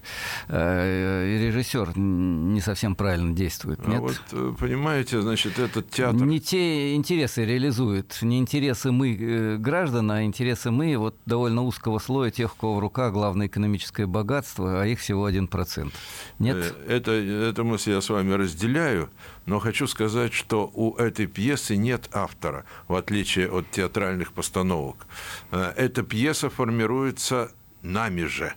И 0.48 0.52
режиссер 0.52 1.98
не 1.98 2.60
совсем 2.60 2.94
правильно 2.94 3.34
действует. 3.34 3.80
А 3.84 3.90
Нет? 3.90 4.00
вот, 4.00 4.58
понимаете, 4.58 5.20
значит, 5.20 5.58
этот 5.58 5.90
театр... 5.90 6.24
Не 6.24 6.40
те 6.40 6.94
интересы 6.94 7.44
реализует, 7.44 8.18
не 8.22 8.38
интересы 8.38 8.92
мы, 8.92 9.14
э, 9.14 9.23
граждан, 9.58 10.10
а 10.10 10.22
интересы 10.24 10.70
мы, 10.70 10.96
вот 10.96 11.16
довольно 11.26 11.62
узкого 11.62 11.98
слоя 11.98 12.30
тех, 12.30 12.54
у 12.54 12.56
кого 12.56 12.76
в 12.76 12.78
руках 12.78 13.12
главное 13.12 13.46
экономическое 13.46 14.06
богатство, 14.06 14.82
а 14.82 14.86
их 14.86 15.00
всего 15.00 15.28
1%. 15.28 15.92
Нет? 16.38 16.56
Э, 16.56 16.96
это, 16.96 17.12
это 17.12 17.64
мысль 17.64 17.92
я 17.92 18.00
с 18.00 18.10
вами 18.10 18.32
разделяю, 18.32 19.10
но 19.46 19.58
хочу 19.58 19.86
сказать, 19.86 20.32
что 20.32 20.70
у 20.74 20.96
этой 20.96 21.26
пьесы 21.26 21.76
нет 21.76 22.08
автора, 22.12 22.64
в 22.88 22.94
отличие 22.94 23.50
от 23.50 23.70
театральных 23.70 24.32
постановок. 24.32 25.06
Э, 25.50 25.72
эта 25.76 26.02
пьеса 26.02 26.50
формируется 26.50 27.52
нами 27.82 28.24
же. 28.24 28.54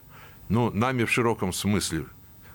Ну, 0.49 0.71
нами 0.71 1.03
в 1.03 1.11
широком 1.11 1.51
смысле, 1.51 2.05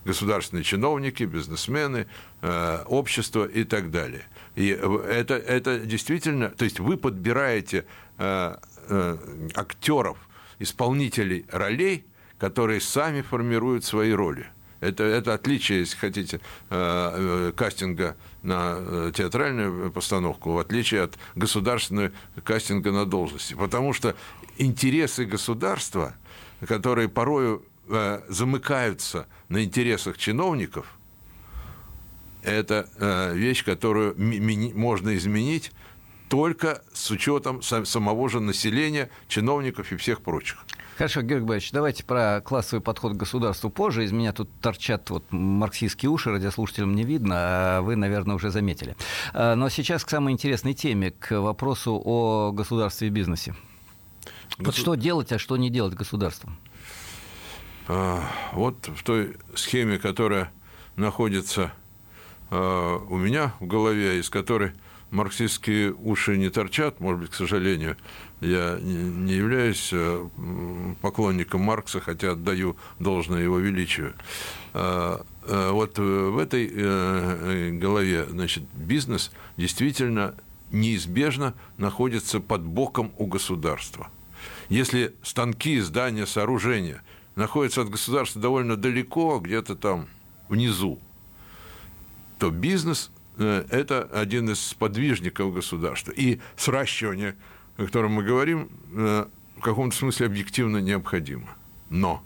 государственные 0.04 0.64
чиновники, 0.64 1.24
бизнесмены, 1.24 2.06
э, 2.40 2.84
общество 2.86 3.44
и 3.44 3.64
так 3.64 3.90
далее. 3.90 4.24
И 4.54 4.68
это, 4.68 5.34
это 5.34 5.78
действительно, 5.78 6.50
то 6.50 6.64
есть 6.64 6.78
вы 6.80 6.96
подбираете 6.96 7.86
э, 8.18 8.56
э, 8.88 9.18
актеров, 9.54 10.18
исполнителей 10.58 11.46
ролей, 11.50 12.04
которые 12.38 12.80
сами 12.80 13.22
формируют 13.22 13.84
свои 13.84 14.12
роли. 14.12 14.46
Это, 14.80 15.04
это 15.04 15.34
отличие, 15.34 15.80
если 15.80 15.96
хотите, 15.96 16.40
кастинга 16.68 18.16
на 18.42 19.12
театральную 19.12 19.92
постановку, 19.92 20.54
в 20.54 20.58
отличие 20.58 21.02
от 21.02 21.16
государственного 21.36 22.10
кастинга 22.42 22.90
на 22.90 23.06
должности. 23.06 23.54
Потому 23.54 23.92
что 23.92 24.16
интересы 24.58 25.24
государства, 25.24 26.14
которые 26.66 27.08
порою 27.08 27.64
Э, 27.88 28.22
замыкаются 28.28 29.26
на 29.48 29.62
интересах 29.64 30.16
чиновников, 30.16 30.86
это 32.42 32.88
э, 32.98 33.34
вещь, 33.34 33.64
которую 33.64 34.14
можно 34.74 35.16
изменить 35.16 35.72
только 36.28 36.82
с 36.94 37.10
учетом 37.10 37.60
самого 37.62 38.28
же 38.28 38.40
населения, 38.40 39.10
чиновников 39.28 39.92
и 39.92 39.96
всех 39.96 40.22
прочих. 40.22 40.64
Хорошо, 40.96 41.22
Георгий 41.22 41.46
Борисович, 41.46 41.72
давайте 41.72 42.04
про 42.04 42.40
классовый 42.40 42.82
подход 42.82 43.14
к 43.14 43.16
государству 43.16 43.70
позже. 43.70 44.04
Из 44.04 44.12
меня 44.12 44.32
тут 44.32 44.48
торчат 44.60 45.10
вот 45.10 45.24
марксистские 45.30 46.10
уши, 46.10 46.30
радиослушателям 46.30 46.94
не 46.94 47.04
видно, 47.04 47.34
а 47.36 47.80
вы, 47.80 47.96
наверное, 47.96 48.36
уже 48.36 48.50
заметили. 48.50 48.96
Э, 49.32 49.54
но 49.54 49.68
сейчас 49.68 50.04
к 50.04 50.10
самой 50.10 50.32
интересной 50.32 50.74
теме, 50.74 51.10
к 51.10 51.40
вопросу 51.40 52.00
о 52.02 52.52
государстве 52.52 53.08
и 53.08 53.10
бизнесе. 53.10 53.54
Госу... 54.58 54.64
Вот 54.64 54.74
что 54.74 54.94
делать, 54.94 55.32
а 55.32 55.38
что 55.38 55.56
не 55.56 55.70
делать 55.70 55.94
государством? 55.94 56.58
А, 57.88 58.22
вот 58.52 58.88
в 58.88 59.02
той 59.02 59.36
схеме, 59.54 59.98
которая 59.98 60.52
находится 60.96 61.72
у 62.52 63.16
меня 63.16 63.54
в 63.60 63.66
голове, 63.66 64.18
из 64.18 64.28
которой 64.28 64.72
марксистские 65.10 65.94
уши 65.94 66.36
не 66.36 66.50
торчат, 66.50 67.00
может 67.00 67.20
быть, 67.22 67.30
к 67.30 67.34
сожалению, 67.34 67.96
я 68.40 68.78
не 68.80 69.32
являюсь 69.34 69.90
а, 69.92 70.28
поклонником 71.00 71.62
Маркса, 71.62 72.00
хотя 72.00 72.32
отдаю 72.32 72.76
должное 72.98 73.42
его 73.42 73.58
величию. 73.58 74.14
Вот 74.72 75.98
в 75.98 76.38
этой 76.38 76.70
э, 76.72 77.70
голове, 77.72 78.26
значит, 78.30 78.62
бизнес 78.74 79.32
действительно 79.56 80.34
неизбежно 80.70 81.54
находится 81.78 82.40
под 82.40 82.62
боком 82.62 83.12
у 83.18 83.26
государства. 83.26 84.08
Если 84.68 85.14
станки, 85.22 85.80
здания, 85.80 86.26
сооружения– 86.26 87.02
находится 87.34 87.82
от 87.82 87.90
государства 87.90 88.40
довольно 88.40 88.76
далеко, 88.76 89.38
где-то 89.40 89.76
там 89.76 90.08
внизу, 90.48 90.98
то 92.42 92.50
бизнес 92.50 93.12
э,– 93.38 93.66
это 93.70 94.02
один 94.12 94.50
из 94.50 94.60
сподвижников 94.60 95.54
государства. 95.54 96.10
И 96.10 96.40
сращивание, 96.56 97.36
о 97.76 97.84
котором 97.84 98.14
мы 98.14 98.24
говорим, 98.24 98.68
э, 98.96 99.26
в 99.58 99.60
каком-то 99.60 99.96
смысле 99.96 100.26
объективно 100.26 100.78
необходимо. 100.78 101.46
Но 101.88 102.24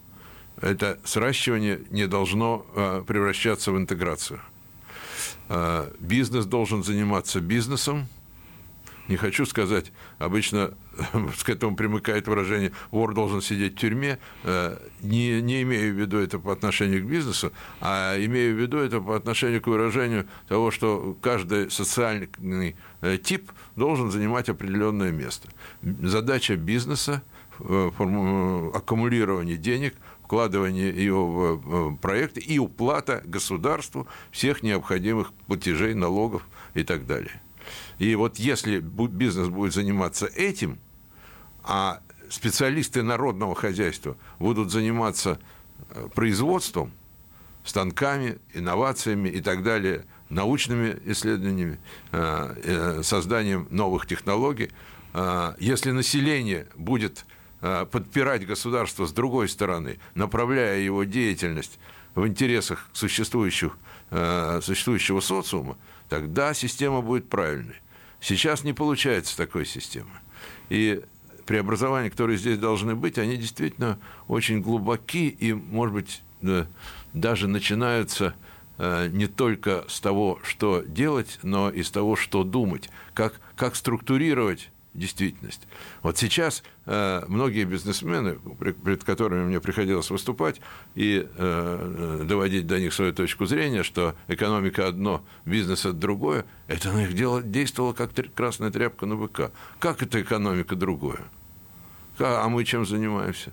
это 0.62 0.98
сращивание 1.04 1.80
не 1.90 2.06
должно 2.06 2.64
э, 2.74 3.04
превращаться 3.06 3.72
в 3.72 3.76
интеграцию. 3.76 4.40
Бизнес 6.00 6.46
должен 6.46 6.82
заниматься 6.82 7.40
бизнесом, 7.40 8.08
не 9.08 9.16
хочу 9.16 9.46
сказать, 9.46 9.92
обычно 10.18 10.74
к 11.44 11.48
этому 11.48 11.76
примыкает 11.76 12.28
выражение 12.28 12.72
«вор 12.90 13.14
должен 13.14 13.40
сидеть 13.40 13.74
в 13.74 13.76
тюрьме», 13.78 14.18
э, 14.44 14.78
не, 15.02 15.40
не 15.42 15.62
имею 15.62 15.94
в 15.94 15.98
виду 15.98 16.18
это 16.18 16.38
по 16.38 16.52
отношению 16.52 17.02
к 17.02 17.06
бизнесу, 17.06 17.52
а 17.80 18.16
имею 18.18 18.56
в 18.56 18.60
виду 18.60 18.78
это 18.78 19.00
по 19.00 19.16
отношению 19.16 19.60
к 19.60 19.66
выражению 19.66 20.26
того, 20.48 20.70
что 20.70 21.16
каждый 21.20 21.70
социальный 21.70 22.76
э, 23.00 23.18
тип 23.18 23.50
должен 23.76 24.10
занимать 24.10 24.48
определенное 24.48 25.12
место. 25.12 25.48
Задача 25.82 26.56
бизнеса 26.56 27.22
э, 27.60 27.90
аккумулирование 28.74 29.56
денег, 29.56 29.94
вкладывание 30.22 30.90
ее 30.90 31.14
в 31.14 31.96
проекты 31.98 32.40
и 32.40 32.58
уплата 32.58 33.22
государству 33.24 34.08
всех 34.32 34.64
необходимых 34.64 35.32
платежей, 35.46 35.94
налогов 35.94 36.42
и 36.74 36.82
так 36.82 37.06
далее. 37.06 37.40
И 37.98 38.14
вот 38.14 38.38
если 38.38 38.80
бизнес 38.80 39.48
будет 39.48 39.72
заниматься 39.72 40.26
этим, 40.26 40.78
а 41.62 42.00
специалисты 42.28 43.02
народного 43.02 43.54
хозяйства 43.54 44.16
будут 44.38 44.70
заниматься 44.70 45.38
э, 45.90 46.08
производством, 46.14 46.92
станками, 47.64 48.38
инновациями 48.54 49.28
и 49.28 49.40
так 49.40 49.62
далее, 49.62 50.04
научными 50.28 50.96
исследованиями, 51.06 51.78
э, 52.12 52.54
э, 52.62 53.02
созданием 53.02 53.66
новых 53.70 54.06
технологий. 54.06 54.70
Если 55.58 55.92
население 55.92 56.66
будет 56.76 57.24
подпирать 57.60 58.46
государство 58.46 59.06
с 59.06 59.12
другой 59.12 59.48
стороны, 59.48 59.98
направляя 60.14 60.78
его 60.78 61.04
деятельность 61.04 61.78
в 62.14 62.26
интересах 62.26 62.90
существующих, 62.92 63.78
существующего 64.60 65.20
социума, 65.20 65.78
тогда 66.10 66.52
система 66.52 67.00
будет 67.00 67.30
правильной. 67.30 67.76
Сейчас 68.20 68.64
не 68.64 68.72
получается 68.72 69.36
такой 69.36 69.66
системы. 69.66 70.10
И 70.68 71.02
преобразования, 71.46 72.10
которые 72.10 72.38
здесь 72.38 72.58
должны 72.58 72.94
быть, 72.94 73.18
они 73.18 73.36
действительно 73.36 73.98
очень 74.26 74.60
глубоки 74.60 75.28
и, 75.28 75.52
может 75.52 75.94
быть, 75.94 76.22
даже 77.12 77.48
начинаются 77.48 78.34
э, 78.78 79.08
не 79.08 79.26
только 79.26 79.84
с 79.88 80.00
того, 80.00 80.38
что 80.42 80.82
делать, 80.82 81.38
но 81.42 81.70
и 81.70 81.82
с 81.82 81.90
того, 81.90 82.16
что 82.16 82.44
думать, 82.44 82.90
как, 83.14 83.40
как 83.56 83.74
структурировать 83.76 84.70
действительность. 84.96 85.66
Вот 86.02 86.18
сейчас 86.18 86.62
э, 86.86 87.22
многие 87.28 87.64
бизнесмены, 87.64 88.38
перед 88.84 89.04
которыми 89.04 89.44
мне 89.44 89.60
приходилось 89.60 90.10
выступать 90.10 90.60
и 90.94 91.26
э, 91.36 92.24
доводить 92.26 92.66
до 92.66 92.80
них 92.80 92.92
свою 92.92 93.12
точку 93.12 93.46
зрения, 93.46 93.82
что 93.82 94.14
экономика 94.28 94.86
одно, 94.86 95.24
бизнес 95.44 95.80
это 95.80 95.92
другое, 95.92 96.44
это 96.66 96.92
на 96.92 97.04
их 97.04 97.14
дело 97.14 97.42
действовало 97.42 97.92
как 97.92 98.12
красная 98.34 98.70
тряпка 98.70 99.06
на 99.06 99.16
быка. 99.16 99.52
Как 99.78 100.02
это 100.02 100.20
экономика 100.20 100.74
другое? 100.76 101.20
А 102.18 102.48
мы 102.48 102.64
чем 102.64 102.86
занимаемся? 102.86 103.52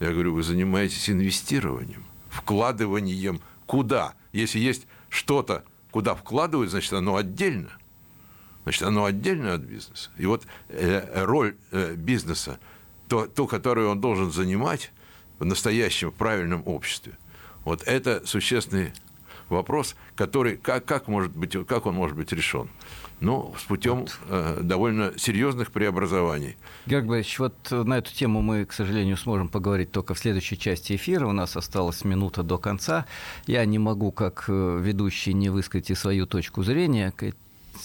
Я 0.00 0.10
говорю, 0.10 0.34
вы 0.34 0.42
занимаетесь 0.42 1.10
инвестированием, 1.10 2.04
вкладыванием 2.30 3.40
куда? 3.66 4.14
Если 4.32 4.58
есть 4.58 4.86
что-то, 5.08 5.64
куда 5.90 6.14
вкладывают, 6.14 6.70
значит, 6.70 6.92
оно 6.92 7.16
отдельно. 7.16 7.70
Значит, 8.64 8.82
оно 8.82 9.04
отдельно 9.04 9.54
от 9.54 9.62
бизнеса. 9.62 10.10
И 10.16 10.26
вот 10.26 10.46
э, 10.68 11.24
роль 11.24 11.56
э, 11.72 11.94
бизнеса, 11.94 12.58
то, 13.08 13.26
то, 13.26 13.46
которую 13.46 13.90
он 13.90 14.00
должен 14.00 14.30
занимать 14.30 14.92
в 15.38 15.44
настоящем 15.44 16.12
правильном 16.12 16.62
обществе, 16.66 17.14
вот 17.64 17.82
это 17.82 18.22
существенный 18.24 18.92
вопрос, 19.48 19.96
который 20.14 20.56
как, 20.56 20.84
как, 20.84 21.08
может 21.08 21.36
быть, 21.36 21.56
как 21.66 21.86
он 21.86 21.94
может 21.94 22.16
быть 22.16 22.32
решен? 22.32 22.68
Ну, 23.20 23.54
с 23.56 23.62
путем 23.62 24.00
вот. 24.00 24.18
э, 24.28 24.60
довольно 24.62 25.12
серьезных 25.16 25.70
преобразований. 25.70 26.56
Георгий 26.86 27.08
Борисович, 27.08 27.38
вот 27.38 27.70
на 27.70 27.98
эту 27.98 28.12
тему 28.12 28.42
мы, 28.42 28.64
к 28.64 28.72
сожалению, 28.72 29.16
сможем 29.16 29.48
поговорить 29.48 29.92
только 29.92 30.14
в 30.14 30.18
следующей 30.18 30.58
части 30.58 30.96
эфира. 30.96 31.26
У 31.28 31.32
нас 31.32 31.56
осталась 31.56 32.04
минута 32.04 32.42
до 32.42 32.58
конца. 32.58 33.06
Я 33.46 33.64
не 33.64 33.78
могу, 33.78 34.10
как 34.10 34.46
э, 34.48 34.78
ведущий, 34.82 35.34
не 35.34 35.50
высказать 35.50 35.90
и 35.90 35.94
свою 35.94 36.26
точку 36.26 36.64
зрения 36.64 37.12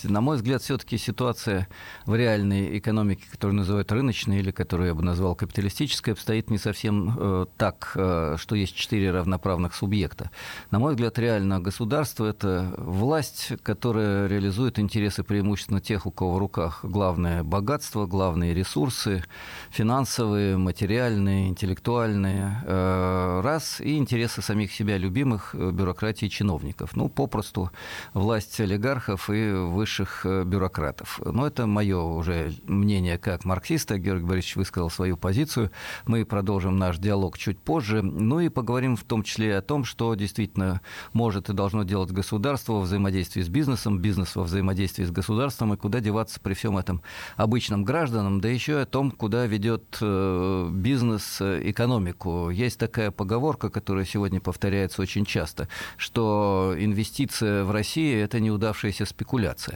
На 0.04 0.22
мой 0.22 0.38
взгляд, 0.38 0.62
все-таки 0.62 0.98
ситуация 0.98 1.68
в 2.06 2.16
реальной 2.16 2.78
экономике, 2.78 3.26
которую 3.32 3.56
называют 3.56 3.92
рыночной 3.92 4.40
или 4.40 4.52
которую 4.52 4.88
я 4.88 4.94
бы 4.94 5.04
назвал 5.04 5.36
капиталистической, 5.36 6.12
обстоит 6.12 6.50
не 6.50 6.58
совсем 6.58 7.16
э, 7.18 7.46
так, 7.58 7.92
э, 7.96 8.36
что 8.38 8.56
есть 8.56 8.76
четыре 8.76 9.12
равноправных 9.12 9.76
субъекта. 9.76 10.32
На 10.72 10.80
мой 10.80 10.94
взгляд, 10.94 11.18
реально 11.20 11.60
государство– 11.60 12.26
это 12.28 12.74
власть, 12.78 13.54
которая 13.64 14.28
реализует 14.28 14.80
интересы 14.80 15.24
преимущественно 15.24 15.82
тех, 15.82 16.06
у 16.06 16.12
кого 16.12 16.36
в 16.36 16.38
руках 16.38 16.80
главное 16.84 17.44
богатство, 17.44 18.06
главные 18.06 18.54
ресурсы, 18.54 19.24
финансовые, 19.70 20.58
материальные, 20.58 21.50
интеллектуальные, 21.50 22.64
э, 22.66 23.42
раз, 23.44 23.82
и 23.82 23.98
интересы 23.98 24.42
самих 24.42 24.72
себя 24.72 24.98
любимых 24.98 25.54
э, 25.54 25.72
бюрократии 25.72 26.28
чиновников. 26.28 26.96
Ну, 26.96 27.10
попросту 27.10 27.72
власть 28.14 28.60
олигархов 28.60 29.30
и 29.30 29.54
высших 29.78 30.26
э, 30.26 30.44
бюрократов. 30.44 31.22
Но 31.24 31.48
это 31.48 31.68
мое 31.68 32.02
уже 32.02 32.52
мнение 32.64 33.18
как 33.18 33.46
марксиста. 33.46 33.98
Георгий 33.98 34.26
Борисович 34.26 34.56
высказал 34.58 34.90
свою 34.90 35.16
позицию. 35.18 35.72
Мы 36.06 36.26
продолжим 36.26 36.78
наш 36.78 36.98
диалог 36.98 37.38
чуть 37.38 37.60
позже. 37.60 38.02
Ну 38.02 38.40
и 38.40 38.50
поговорим 38.50 38.96
в 38.96 39.04
том 39.04 39.24
числе 39.24 39.58
о 39.58 39.62
том, 39.62 39.86
что 39.86 40.16
действительно 40.16 40.82
может 41.14 41.50
и 41.50 41.54
должно 41.54 41.84
делать 41.84 42.12
государство 42.12 42.74
во 42.74 42.82
взаимодействии 42.82 43.42
с 43.42 43.50
бизнесом, 43.50 44.00
бизнес 44.00 44.36
во 44.36 44.44
взаимодействии 44.44 45.04
с 45.04 45.12
государством, 45.12 45.74
и 45.74 45.78
куда 45.78 46.00
деваться 46.00 46.40
при 46.40 46.54
всем 46.54 46.78
этом 46.78 47.02
обычным 47.36 47.84
гражданам, 47.84 48.42
да 48.42 48.50
еще 48.50 48.82
о 48.82 48.86
том, 48.86 49.12
куда 49.12 49.46
ведет 49.46 49.98
э, 50.02 50.70
бизнес 50.72 51.42
экономику. 51.42 52.50
Есть 52.50 52.80
такая 52.80 53.12
поговорка, 53.12 53.70
которая 53.70 54.06
сегодня 54.06 54.42
повторяется 54.42 55.02
очень 55.02 55.26
часто, 55.26 55.68
что 55.98 56.74
инвестиция 56.78 57.64
в 57.64 57.72
России– 57.72 58.16
это 58.24 58.40
неудавшаяся 58.40 59.06
спекуляция. 59.06 59.67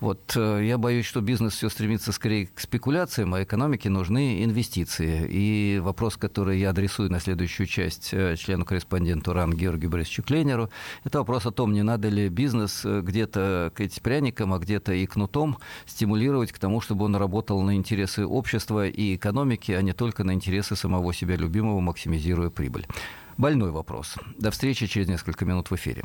Вот 0.00 0.32
э, 0.36 0.64
я 0.64 0.78
боюсь, 0.78 1.06
что 1.06 1.20
бизнес 1.20 1.54
все 1.54 1.68
стремится 1.68 2.12
скорее 2.12 2.46
к 2.46 2.60
спекуляциям, 2.60 3.34
а 3.34 3.42
экономике 3.42 3.90
нужны 3.90 4.44
инвестиции. 4.44 5.26
И 5.28 5.78
вопрос, 5.80 6.16
который 6.16 6.58
я 6.58 6.70
адресую 6.70 7.10
на 7.10 7.20
следующую 7.20 7.66
часть 7.66 8.10
э, 8.12 8.36
члену-корреспонденту 8.36 9.32
РАН 9.32 9.54
Георгию 9.54 9.90
Борисовичу 9.90 10.22
Кленеру, 10.22 10.70
это 11.04 11.18
вопрос 11.18 11.46
о 11.46 11.50
том, 11.50 11.72
не 11.72 11.82
надо 11.82 12.08
ли 12.08 12.28
бизнес 12.28 12.84
где-то 12.84 13.72
к 13.74 13.82
пряникам, 14.02 14.52
а 14.52 14.58
где-то 14.58 14.92
и 14.92 15.06
кнутом 15.06 15.58
стимулировать 15.86 16.52
к 16.52 16.58
тому, 16.58 16.80
чтобы 16.80 17.04
он 17.04 17.16
работал 17.16 17.62
на 17.62 17.74
интересы 17.74 18.24
общества 18.26 18.86
и 18.86 19.16
экономики, 19.16 19.72
а 19.72 19.82
не 19.82 19.92
только 19.92 20.24
на 20.24 20.32
интересы 20.32 20.76
самого 20.76 21.12
себя 21.12 21.36
любимого, 21.36 21.80
максимизируя 21.80 22.50
прибыль. 22.50 22.86
Больной 23.36 23.70
вопрос. 23.70 24.16
До 24.36 24.50
встречи 24.50 24.86
через 24.86 25.08
несколько 25.08 25.44
минут 25.44 25.70
в 25.70 25.74
эфире. 25.74 26.04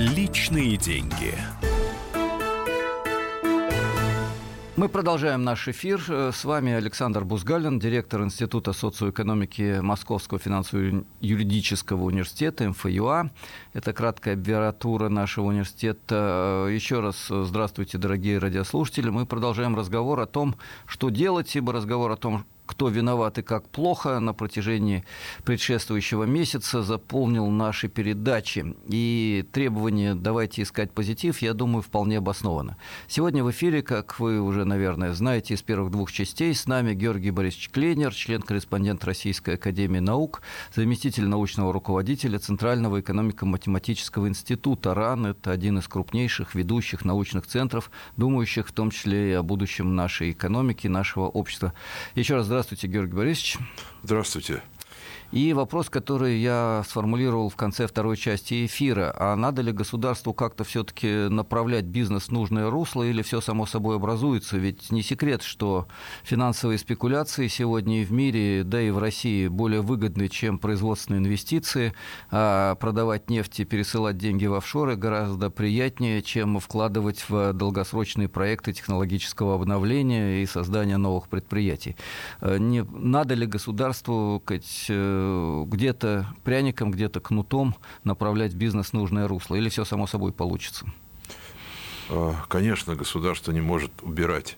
Личные 0.00 0.78
деньги. 0.78 1.34
Мы 4.76 4.88
продолжаем 4.88 5.44
наш 5.44 5.68
эфир. 5.68 6.00
С 6.32 6.42
вами 6.42 6.72
Александр 6.72 7.24
Бузгалин, 7.24 7.78
директор 7.78 8.22
Института 8.22 8.72
социоэкономики 8.72 9.80
Московского 9.82 10.40
финансово-юридического 10.40 12.04
университета 12.04 12.66
МФЮА. 12.70 13.28
Это 13.74 13.92
краткая 13.92 14.36
аббревиатура 14.36 15.10
нашего 15.10 15.48
университета. 15.48 16.66
Еще 16.70 17.00
раз 17.00 17.26
здравствуйте, 17.28 17.98
дорогие 17.98 18.38
радиослушатели. 18.38 19.10
Мы 19.10 19.26
продолжаем 19.26 19.76
разговор 19.76 20.20
о 20.20 20.26
том, 20.26 20.56
что 20.86 21.10
делать, 21.10 21.54
ибо 21.54 21.74
разговор 21.74 22.10
о 22.10 22.16
том, 22.16 22.46
кто 22.70 22.88
виноват 22.88 23.36
и 23.38 23.42
как 23.42 23.68
плохо 23.68 24.20
на 24.20 24.32
протяжении 24.32 25.04
предшествующего 25.44 26.22
месяца 26.22 26.84
заполнил 26.84 27.48
наши 27.48 27.88
передачи. 27.88 28.76
И 28.86 29.44
требование 29.50 30.14
«давайте 30.14 30.62
искать 30.62 30.92
позитив», 30.92 31.42
я 31.42 31.52
думаю, 31.52 31.82
вполне 31.82 32.18
обосновано. 32.18 32.76
Сегодня 33.08 33.42
в 33.42 33.50
эфире, 33.50 33.82
как 33.82 34.20
вы 34.20 34.40
уже, 34.40 34.64
наверное, 34.64 35.12
знаете 35.14 35.54
из 35.54 35.62
первых 35.62 35.90
двух 35.90 36.12
частей, 36.12 36.54
с 36.54 36.68
нами 36.68 36.94
Георгий 36.94 37.32
Борисович 37.32 37.70
Клейнер, 37.70 38.14
член-корреспондент 38.14 39.04
Российской 39.04 39.56
Академии 39.56 39.98
Наук, 39.98 40.40
заместитель 40.72 41.26
научного 41.26 41.72
руководителя 41.72 42.38
Центрального 42.38 43.00
экономико-математического 43.00 44.28
института 44.28 44.94
РАН. 44.94 45.26
Это 45.26 45.50
один 45.50 45.78
из 45.78 45.88
крупнейших 45.88 46.54
ведущих 46.54 47.04
научных 47.04 47.48
центров, 47.48 47.90
думающих 48.16 48.68
в 48.68 48.72
том 48.72 48.92
числе 48.92 49.32
и 49.32 49.34
о 49.34 49.42
будущем 49.42 49.96
нашей 49.96 50.30
экономики, 50.30 50.86
нашего 50.86 51.24
общества. 51.24 51.72
Еще 52.14 52.36
раз 52.36 52.46
здравствуйте. 52.46 52.59
Здравствуйте, 52.60 52.88
Георгий 52.88 53.14
Борисович. 53.14 53.56
Здравствуйте. 54.02 54.62
И 55.32 55.52
вопрос, 55.52 55.88
который 55.88 56.38
я 56.40 56.82
сформулировал 56.88 57.50
в 57.50 57.56
конце 57.56 57.86
второй 57.86 58.16
части 58.16 58.66
эфира. 58.66 59.14
А 59.16 59.36
надо 59.36 59.62
ли 59.62 59.70
государству 59.70 60.34
как-то 60.34 60.64
все-таки 60.64 61.28
направлять 61.28 61.84
бизнес 61.84 62.24
в 62.24 62.32
нужное 62.32 62.68
русло 62.68 63.04
или 63.04 63.22
все 63.22 63.40
само 63.40 63.64
собой 63.64 63.96
образуется? 63.96 64.56
Ведь 64.56 64.90
не 64.90 65.02
секрет, 65.02 65.42
что 65.42 65.86
финансовые 66.24 66.78
спекуляции 66.78 67.46
сегодня 67.46 68.02
и 68.02 68.04
в 68.04 68.10
мире, 68.10 68.64
да 68.64 68.82
и 68.82 68.90
в 68.90 68.98
России 68.98 69.46
более 69.46 69.82
выгодны, 69.82 70.28
чем 70.28 70.58
производственные 70.58 71.20
инвестиции. 71.20 71.94
А 72.32 72.74
продавать 72.74 73.30
нефть 73.30 73.60
и 73.60 73.64
пересылать 73.64 74.18
деньги 74.18 74.46
в 74.46 74.54
офшоры 74.54 74.96
гораздо 74.96 75.48
приятнее, 75.48 76.22
чем 76.22 76.58
вкладывать 76.58 77.24
в 77.28 77.52
долгосрочные 77.52 78.28
проекты 78.28 78.72
технологического 78.72 79.54
обновления 79.54 80.42
и 80.42 80.46
создания 80.46 80.96
новых 80.96 81.28
предприятий. 81.28 81.94
Не, 82.42 82.82
надо 82.82 83.34
ли 83.34 83.46
государству 83.46 84.42
где-то 85.66 86.26
пряником, 86.44 86.90
где-то 86.90 87.20
кнутом 87.20 87.74
направлять 88.04 88.54
бизнес 88.54 88.88
в 88.88 88.92
нужное 88.92 89.28
русло? 89.28 89.54
Или 89.54 89.68
все 89.68 89.84
само 89.84 90.06
собой 90.06 90.32
получится? 90.32 90.86
А, 92.10 92.34
конечно, 92.48 92.96
государство 92.96 93.52
не 93.52 93.60
может 93.60 93.92
убирать 94.02 94.56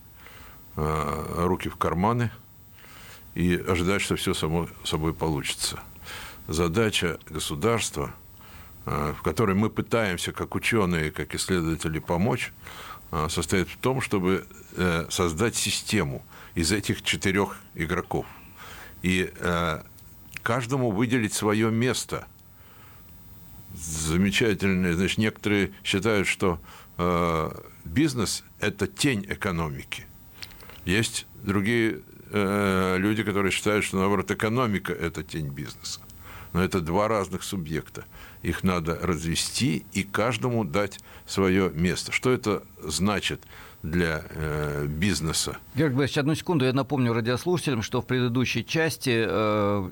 а, 0.77 1.47
руки 1.47 1.69
в 1.69 1.77
карманы 1.77 2.31
и 3.35 3.55
ожидать, 3.55 4.01
что 4.01 4.17
все 4.17 4.33
само 4.33 4.69
собой 4.85 5.13
получится. 5.13 5.79
Задача 6.49 7.19
государства, 7.29 8.15
а, 8.87 9.13
в 9.13 9.23
которой 9.23 9.55
мы 9.55 9.69
пытаемся, 9.69 10.33
как 10.33 10.55
ученые, 10.55 11.11
как 11.11 11.35
исследователи, 11.35 11.99
помочь, 11.99 12.53
состоит 13.29 13.69
в 13.69 13.77
том, 13.77 14.01
чтобы 14.01 14.47
э, 14.75 15.05
создать 15.11 15.55
систему 15.55 16.25
из 16.55 16.73
этих 16.73 17.03
четырех 17.03 17.59
игроков. 17.75 18.25
И 19.03 19.31
э, 19.39 19.83
каждому 20.43 20.91
выделить 20.91 21.33
свое 21.33 21.71
место. 21.71 22.27
Замечательно. 23.75 24.93
Значит, 24.95 25.19
некоторые 25.19 25.73
считают, 25.83 26.29
что 26.29 26.61
э, 26.99 27.51
бизнес– 27.85 28.45
это 28.61 28.87
тень 28.87 29.25
экономики. 29.29 30.07
Есть 30.85 31.27
другие 31.43 32.01
э, 32.31 32.97
люди, 32.99 33.23
которые 33.23 33.51
считают, 33.51 33.85
что, 33.85 33.99
наоборот, 33.99 34.31
экономика– 34.31 34.93
это 35.01 35.23
тень 35.23 35.49
бизнеса. 35.49 36.01
Но 36.53 36.63
это 36.63 36.81
два 36.81 37.09
разных 37.09 37.45
субъекта. 37.45 38.05
Их 38.43 38.63
надо 38.63 38.99
развести 39.01 39.87
и 39.93 40.03
каждому 40.03 40.65
дать 40.65 41.01
свое 41.27 41.71
место. 41.71 42.13
Что 42.13 42.31
это 42.31 42.63
значит? 42.83 43.43
для 43.83 44.23
э, 44.31 44.87
бизнеса. 44.87 45.57
Георгий 45.75 45.97
Борисович, 45.97 46.19
одну 46.19 46.35
секунду. 46.35 46.65
Я 46.65 46.73
напомню 46.73 47.13
радиослушателям, 47.13 47.83
что 47.83 48.01
в 48.01 48.07
предыдущей 48.07 48.65
части 48.65 49.25
э, 49.27 49.91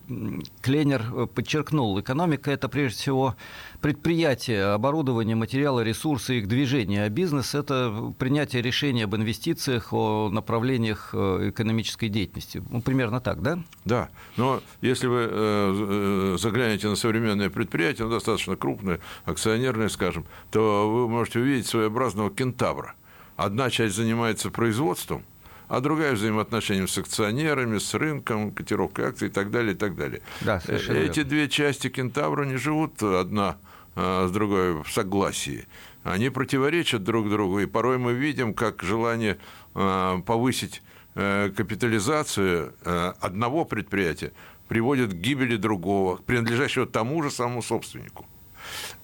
Кленер 0.63 1.03
э, 1.13 1.27
подчеркнул, 1.27 1.99
экономика– 1.99 2.51
это 2.53 2.69
прежде 2.69 2.99
всего 2.99 3.37
предприятие, 3.81 4.67
оборудование, 4.67 5.35
материалы, 5.35 5.83
ресурсы, 5.83 6.39
их 6.39 6.47
движение. 6.47 7.05
А 7.05 7.09
бизнес– 7.09 7.55
это 7.57 8.15
принятие 8.17 8.63
решения 8.63 9.05
об 9.05 9.17
инвестициях, 9.17 9.93
о 9.93 10.29
направлениях 10.31 11.11
э, 11.13 11.51
экономической 11.51 12.09
деятельности. 12.09 12.63
Ну, 12.71 12.83
примерно 12.83 13.21
так, 13.21 13.43
да? 13.43 13.59
Да. 13.85 14.09
Но 14.37 14.63
если 14.83 15.09
вы 15.09 15.29
э, 15.29 16.37
заглянете 16.39 16.89
на 16.89 16.95
современное 16.95 17.51
предприятие, 17.51 18.07
ну, 18.07 18.13
достаточно 18.13 18.55
крупное, 18.55 19.01
акционерное, 19.25 19.89
скажем, 19.89 20.27
то 20.53 20.89
вы 20.89 21.09
можете 21.21 21.41
увидеть 21.41 21.67
своеобразного 21.67 22.31
кентавра– 22.31 22.95
Одна 23.41 23.71
часть 23.71 23.97
занимается 23.97 24.51
производством, 24.51 25.25
а 25.67 25.81
другая 25.81 26.13
взаимоотношением 26.13 26.87
с 26.87 26.99
акционерами, 26.99 27.79
с 27.79 27.95
рынком, 27.95 28.51
котировкой 28.53 29.07
акций 29.07 29.29
и 29.29 29.31
так 29.31 29.51
далее, 29.51 29.73
и 29.73 29.77
так 29.77 29.97
далее. 29.97 30.21
Да, 30.43 30.61
Эти 30.69 30.91
верно. 30.91 31.25
две 31.25 31.49
части 31.49 31.89
кентавра 31.89 32.45
не 32.45 32.57
живут 32.57 33.03
одна 33.03 33.57
с 33.97 34.31
другой 34.31 34.83
в 34.83 34.93
согласии. 34.93 35.67
Они 36.03 36.29
противоречат 36.29 37.03
друг 37.03 37.31
другу, 37.31 37.61
и 37.61 37.67
порой 37.67 37.97
мы 37.97 38.13
видим, 38.13 38.53
как 38.53 38.83
желание 38.83 39.39
повысить 39.73 40.83
капитализацию 41.15 42.75
одного 42.85 43.65
предприятия 43.65 44.33
приводит 44.69 45.15
к 45.15 45.17
гибели 45.17 45.57
другого, 45.57 46.17
принадлежащего 46.17 46.85
тому 46.85 47.23
же 47.23 47.31
самому 47.31 47.63
собственнику. 47.63 48.27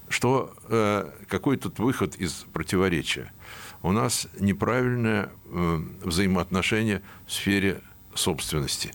Что, 0.08 0.54
какой 1.28 1.56
тут 1.56 1.78
выход 1.78 2.14
из 2.14 2.46
противоречия? 2.52 3.32
У 3.82 3.92
нас 3.92 4.28
неправильное 4.38 5.30
взаимоотношение 5.44 7.02
в 7.26 7.32
сфере 7.32 7.82
собственности. 8.18 8.92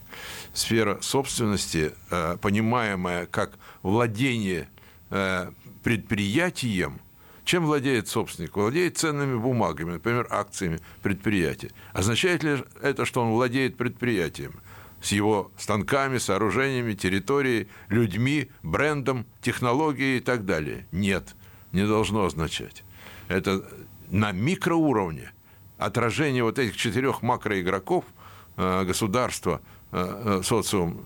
Сфера 0.54 1.00
собственности, 1.02 1.94
э, 2.10 2.38
понимаемая 2.42 3.26
как 3.26 3.54
владение 3.84 4.68
э, 5.10 5.52
предприятием, 5.84 7.00
чем 7.44 7.66
владеет 7.66 8.08
собственник? 8.08 8.56
Владеет 8.56 8.98
ценными 8.98 9.38
бумагами, 9.38 9.94
например, 9.94 10.28
акциями 10.30 10.80
предприятия. 11.02 11.72
Означает 11.92 12.44
ли 12.44 12.64
это, 12.82 13.06
что 13.06 13.22
он 13.22 13.32
владеет 13.32 13.78
предприятием? 13.78 14.54
С 15.02 15.12
его 15.12 15.52
станками, 15.58 16.18
сооружениями, 16.18 16.94
территорией, 16.94 17.68
людьми, 17.90 18.50
брендом, 18.64 19.26
технологией 19.42 20.18
и 20.18 20.22
так 20.22 20.46
далее? 20.46 20.88
Нет, 20.92 21.36
не 21.72 21.88
должно 21.88 22.26
означать. 22.26 22.84
Это 23.28 23.66
на 24.10 24.32
микроуровне 24.32 25.32
отражение 25.78 26.44
вот 26.44 26.60
этих 26.60 26.78
четырех 26.78 27.22
макроигроков– 27.22 28.06
Э, 28.58 28.84
государство, 28.84 29.62
э, 29.92 30.40
э, 30.40 30.44
социум, 30.44 31.04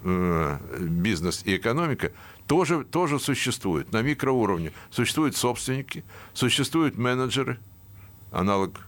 бизнес 0.80 1.44
и 1.46 1.56
экономика 1.56 2.12
тоже, 2.48 2.84
тоже 2.84 3.20
существует 3.20 3.94
на 3.94 4.02
микроуровне. 4.02 4.72
Существуют 4.90 5.36
собственники, 5.36 6.04
существуют 6.34 6.98
менеджеры, 6.98 7.60
аналог 8.32 8.88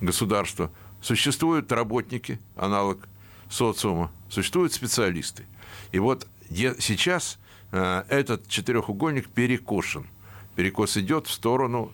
государства, 0.00 0.72
существуют 1.00 1.70
работники, 1.70 2.40
аналог 2.56 3.06
социума, 3.50 4.10
существуют 4.28 4.72
специалисты. 4.72 5.44
И 5.92 5.98
вот 5.98 6.26
сейчас 6.50 7.38
этот 7.70 8.48
четырехугольник 8.48 9.28
перекошен. 9.28 10.06
Перекос 10.54 10.96
идет 10.96 11.26
в 11.26 11.32
сторону 11.32 11.92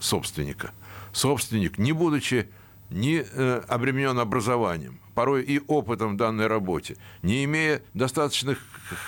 собственника. 0.00 0.72
Собственник, 1.12 1.78
не 1.78 1.92
будучи 1.92 2.48
не 2.90 3.24
э, 3.24 3.62
обременен 3.68 4.18
образованием, 4.18 4.98
порой 5.14 5.42
и 5.42 5.60
опытом 5.66 6.14
в 6.14 6.16
данной 6.16 6.48
работе, 6.48 6.96
не 7.22 7.44
имея 7.44 7.82
достаточных 7.94 8.58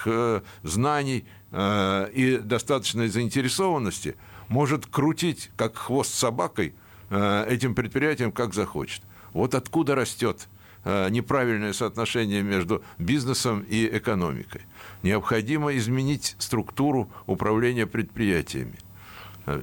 э, 0.06 0.40
знаний 0.62 1.24
э, 1.50 2.10
и 2.12 2.38
достаточной 2.38 3.08
заинтересованности, 3.08 4.16
может 4.48 4.86
крутить, 4.86 5.50
как 5.56 5.76
хвост 5.76 6.14
собакой, 6.14 6.74
этим 7.10 7.74
предприятием, 7.74 8.32
как 8.32 8.54
захочет. 8.54 9.02
Вот 9.34 9.54
откуда 9.54 9.94
растет 9.94 10.48
неправильное 10.84 11.72
соотношение 11.72 12.42
между 12.42 12.82
бизнесом 12.98 13.64
и 13.68 13.86
экономикой. 13.86 14.62
Необходимо 15.02 15.76
изменить 15.76 16.34
структуру 16.38 17.10
управления 17.26 17.86
предприятиями. 17.86 18.78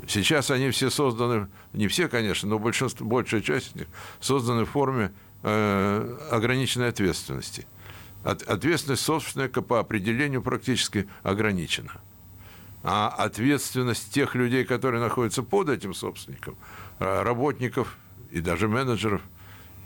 Сейчас 0.08 0.52
они 0.52 0.72
все 0.72 0.90
созданы, 0.90 1.48
не 1.74 1.88
все, 1.88 2.10
конечно, 2.10 2.50
но 2.50 2.60
большинство, 2.60 3.08
большая 3.08 3.42
часть 3.42 3.76
них 3.76 3.88
созданы 4.20 4.66
в 4.66 4.70
форме 4.70 5.14
э, 5.44 6.18
ограниченной 6.32 6.90
ответственности. 6.90 7.66
От, 8.24 8.42
ответственность 8.44 9.04
собственника 9.04 9.62
по 9.62 9.80
определению 9.80 10.42
практически 10.42 11.08
ограничена. 11.24 11.94
А 12.84 13.08
ответственность 13.08 14.14
тех 14.14 14.36
людей, 14.36 14.66
которые 14.66 15.02
находятся 15.02 15.44
под 15.44 15.70
этим 15.70 15.94
собственником, 15.94 16.58
э, 17.00 17.24
работников 17.24 17.98
и 18.32 18.42
даже 18.42 18.68
менеджеров, 18.68 19.22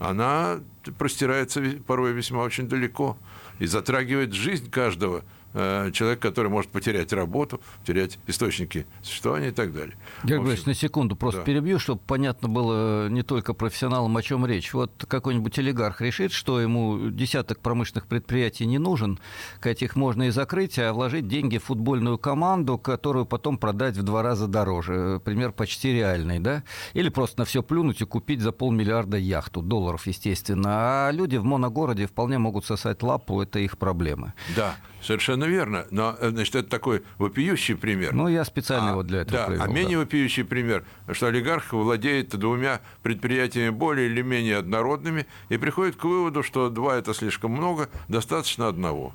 она 0.04 0.60
простирается 0.98 1.62
порой 1.88 2.12
весьма 2.12 2.40
очень 2.42 2.68
далеко 2.68 3.18
и 3.60 3.66
затрагивает 3.66 4.34
жизнь 4.34 4.70
каждого 4.70 5.24
человек, 5.54 6.20
который 6.20 6.50
может 6.50 6.72
потерять 6.72 7.14
работу, 7.14 7.62
терять 7.86 8.18
источники 8.28 8.86
существования 9.02 9.50
и 9.50 9.52
так 9.52 9.74
далее. 9.74 9.96
Георгий 10.24 10.46
Борисович, 10.46 10.66
на 10.66 10.74
секунду 10.74 11.16
просто 11.16 11.42
да. 11.42 11.46
перебью, 11.46 11.80
чтобы 11.80 12.02
понятно 12.06 12.48
было 12.48 13.10
не 13.10 13.24
только 13.24 13.54
профессионалам, 13.54 14.16
о 14.18 14.22
чем 14.22 14.46
речь. 14.46 14.74
Вот 14.74 15.06
какой-нибудь 15.08 15.58
олигарх 15.60 16.02
решит, 16.02 16.32
что 16.32 16.60
ему 16.60 17.10
десяток 17.10 17.60
промышленных 17.60 18.08
предприятий 18.08 18.66
не 18.66 18.78
нужен, 18.78 19.20
этих 19.62 19.96
можно 19.96 20.24
и 20.24 20.30
закрыть, 20.30 20.80
а 20.80 20.94
вложить 20.94 21.28
деньги 21.28 21.58
в 21.58 21.66
футбольную 21.66 22.18
команду, 22.18 22.78
которую 22.78 23.26
потом 23.26 23.58
продать 23.58 23.98
в 23.98 24.04
два 24.04 24.22
раза 24.24 24.48
дороже. 24.48 25.22
Пример 25.24 25.52
почти 25.52 25.92
реальный, 25.94 26.40
да? 26.40 26.64
Или 26.94 27.10
просто 27.10 27.40
на 27.40 27.46
все 27.46 27.62
плюнуть 27.62 28.02
и 28.02 28.06
купить 28.06 28.42
за 28.42 28.52
полмиллиарда 28.52 29.18
яхту, 29.18 29.62
долларов, 29.62 30.08
естественно. 30.08 31.08
А 31.08 31.12
люди 31.12 31.38
в 31.38 31.44
моногороде 31.44 32.08
вполне 32.08 32.38
могут 32.38 32.66
сосать 32.66 33.04
лапу, 33.04 33.42
это 33.42 33.60
их 33.60 33.78
проблемы. 33.78 34.34
Да, 34.56 34.76
Совершенно 35.04 35.43
верно. 35.46 35.86
Но, 35.92 36.16
э, 36.20 36.30
значит, 36.30 36.56
это 36.56 36.70
такой 36.70 37.04
вопиющий 37.18 37.76
пример. 37.76 38.14
Ну, 38.14 38.28
я 38.28 38.44
специально 38.46 38.92
а, 38.92 38.96
вот 38.96 39.08
для 39.08 39.22
этого 39.22 39.40
Да, 39.40 39.46
привел, 39.48 39.64
а 39.64 39.68
менее 39.68 39.98
да. 39.98 40.04
вопиющий 40.04 40.44
пример, 40.44 40.86
что 41.12 41.28
олигарх 41.28 41.74
владеет 41.74 42.30
двумя 42.38 42.82
предприятиями 43.02 43.70
более 43.70 44.08
или 44.08 44.22
менее 44.22 44.58
однородными 44.58 45.26
и 45.50 45.58
приходит 45.58 45.96
к 45.96 46.04
выводу, 46.04 46.44
что 46.44 46.70
два– 46.70 46.96
это 46.98 47.14
слишком 47.14 47.52
много, 47.52 47.90
достаточно 48.08 48.68
одного. 48.68 49.14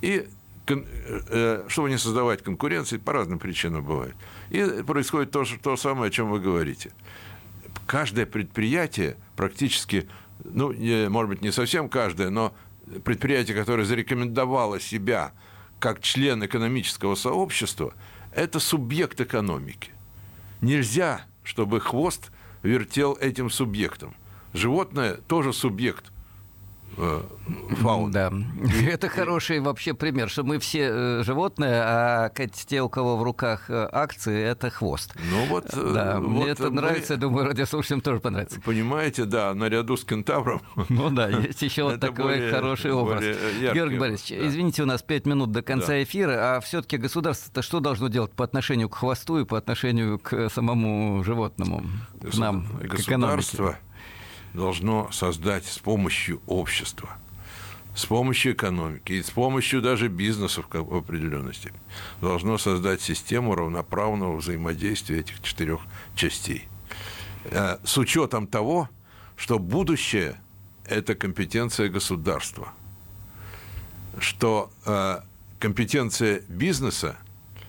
И 0.00 0.28
э, 0.68 0.74
э, 1.28 1.64
чтобы 1.68 1.90
не 1.90 1.98
создавать 1.98 2.42
конкуренции, 2.42 2.98
по 2.98 3.12
разным 3.12 3.38
причинам 3.38 3.84
бывает. 3.84 4.14
И 4.50 4.82
происходит 4.86 5.30
то, 5.30 5.44
то 5.62 5.76
самое, 5.76 6.08
о 6.08 6.10
чем 6.10 6.30
вы 6.30 6.40
говорите. 6.40 6.92
Каждое 7.86 8.26
предприятие 8.26 9.16
практически, 9.36 10.08
ну, 10.44 10.72
может 11.08 11.28
быть, 11.28 11.42
не 11.42 11.52
совсем 11.52 11.88
каждое, 11.88 12.30
но 12.30 12.54
предприятие, 13.04 13.56
которое 13.56 13.84
зарекомендовало 13.84 14.80
себя 14.80 15.32
как 15.78 16.00
член 16.00 16.44
экономического 16.44 17.14
сообщества, 17.14 17.94
это 18.34 18.60
субъект 18.60 19.20
экономики. 19.20 19.90
Нельзя, 20.60 21.26
чтобы 21.42 21.80
хвост 21.80 22.30
вертел 22.62 23.14
этим 23.14 23.50
субъектом. 23.50 24.14
Животное 24.52 25.14
тоже 25.28 25.52
субъект 25.52 26.12
фауны. 26.96 28.12
Да, 28.12 28.32
это 28.88 29.08
хороший 29.08 29.60
вообще 29.60 29.94
пример, 29.94 30.28
что 30.28 30.44
мы 30.44 30.58
все 30.58 30.88
э, 30.90 31.22
животные, 31.24 31.82
а 31.82 32.30
те, 32.66 32.82
у 32.82 32.88
кого 32.88 33.16
в 33.16 33.22
руках 33.22 33.68
э, 33.68 33.88
акции, 33.92 34.42
это 34.42 34.70
хвост. 34.70 35.14
Ну 35.30 35.44
вот, 35.46 35.66
да, 35.72 36.18
вот 36.20 36.28
мне 36.28 36.48
это 36.48 36.64
мы... 36.64 36.76
нравится, 36.80 37.14
я 37.14 37.18
думаю, 37.18 37.46
радиослушателям 37.46 38.00
тоже 38.00 38.20
понравится. 38.20 38.60
Понимаете, 38.60 39.24
да, 39.24 39.54
наряду 39.54 39.96
с 39.96 40.04
кентавром. 40.04 40.62
Ну 40.88 41.10
да, 41.10 41.28
есть 41.28 41.62
еще 41.62 41.84
вот 41.84 42.00
такой 42.00 42.50
хороший 42.50 42.92
образ. 42.92 43.22
Георгий 43.60 43.98
Борисович, 43.98 44.32
извините, 44.46 44.82
у 44.82 44.86
нас 44.86 45.02
пять 45.02 45.26
минут 45.26 45.52
до 45.52 45.62
конца 45.62 46.02
эфира, 46.02 46.56
а 46.56 46.60
все-таки 46.60 46.96
государство-то 46.96 47.62
что 47.62 47.80
должно 47.80 48.08
делать 48.08 48.32
по 48.32 48.44
отношению 48.44 48.88
к 48.88 48.96
хвосту 48.96 49.38
и 49.38 49.44
по 49.44 49.58
отношению 49.58 50.18
к 50.18 50.48
самому 50.50 51.22
животному, 51.24 51.84
к 52.20 52.36
нам, 52.36 52.66
к 52.78 53.00
экономике? 53.00 53.76
Должно 54.56 55.10
создать 55.12 55.66
с 55.66 55.78
помощью 55.78 56.40
общества, 56.46 57.10
с 57.94 58.06
помощью 58.06 58.54
экономики 58.54 59.12
и 59.12 59.22
с 59.22 59.30
помощью 59.30 59.82
даже 59.82 60.08
бизнеса 60.08 60.62
в 60.62 60.96
определенности, 60.96 61.72
должно 62.20 62.58
создать 62.58 63.00
систему 63.00 63.54
равноправного 63.54 64.36
взаимодействия 64.36 65.20
этих 65.20 65.40
четырех 65.42 65.80
частей. 66.16 66.66
Э, 67.44 67.78
с 67.84 67.96
учетом 67.98 68.46
того, 68.46 68.88
что 69.36 69.58
будущее– 69.58 70.40
это 70.84 71.14
компетенция 71.14 71.88
государства, 71.88 72.72
что 74.18 74.70
э, 74.86 75.20
компетенция 75.60 76.40
бизнеса 76.48 77.16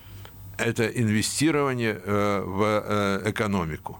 –это 0.57 0.87
инвестирование 0.87 2.01
э, 2.03 2.41
в 2.43 3.29
экономику, 3.29 3.99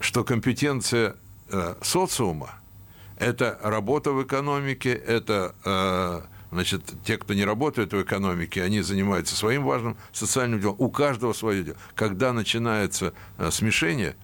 что 0.00 0.24
компетенция 0.24 1.16
Э, 1.50 1.74
социума– 1.82 2.50
это 3.18 3.58
работа 3.62 4.12
в 4.12 4.22
экономике, 4.22 4.92
это 4.92 5.54
э, 5.64 6.20
значит, 6.52 6.82
те, 7.04 7.16
кто 7.16 7.34
не 7.34 7.44
работает 7.44 7.92
в 7.92 8.02
экономике, 8.02 8.62
они 8.62 8.82
занимаются 8.82 9.34
своим 9.34 9.64
важным 9.64 9.96
социальным 10.12 10.60
делом. 10.60 10.76
У 10.78 10.90
каждого 10.90 11.32
свое 11.32 11.64
дело. 11.64 11.76
Когда 11.94 12.32
начинается 12.32 13.14
э, 13.38 13.50
смешение, 13.50 14.16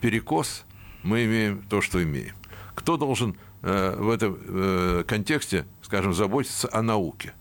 перекос, 0.00 0.64
мы 1.02 1.26
имеем 1.26 1.62
то, 1.68 1.82
что 1.82 2.02
имеем. 2.02 2.34
Кто 2.74 2.96
должен 2.96 3.36
в 3.60 4.10
этом 4.10 5.04
контексте, 5.04 5.66
скажем, 5.82 6.14
заботиться 6.14 6.70
о 6.72 6.80
науке? 6.80 7.34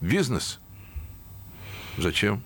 Бизнес? 0.00 0.60
Зачем? 1.98 2.44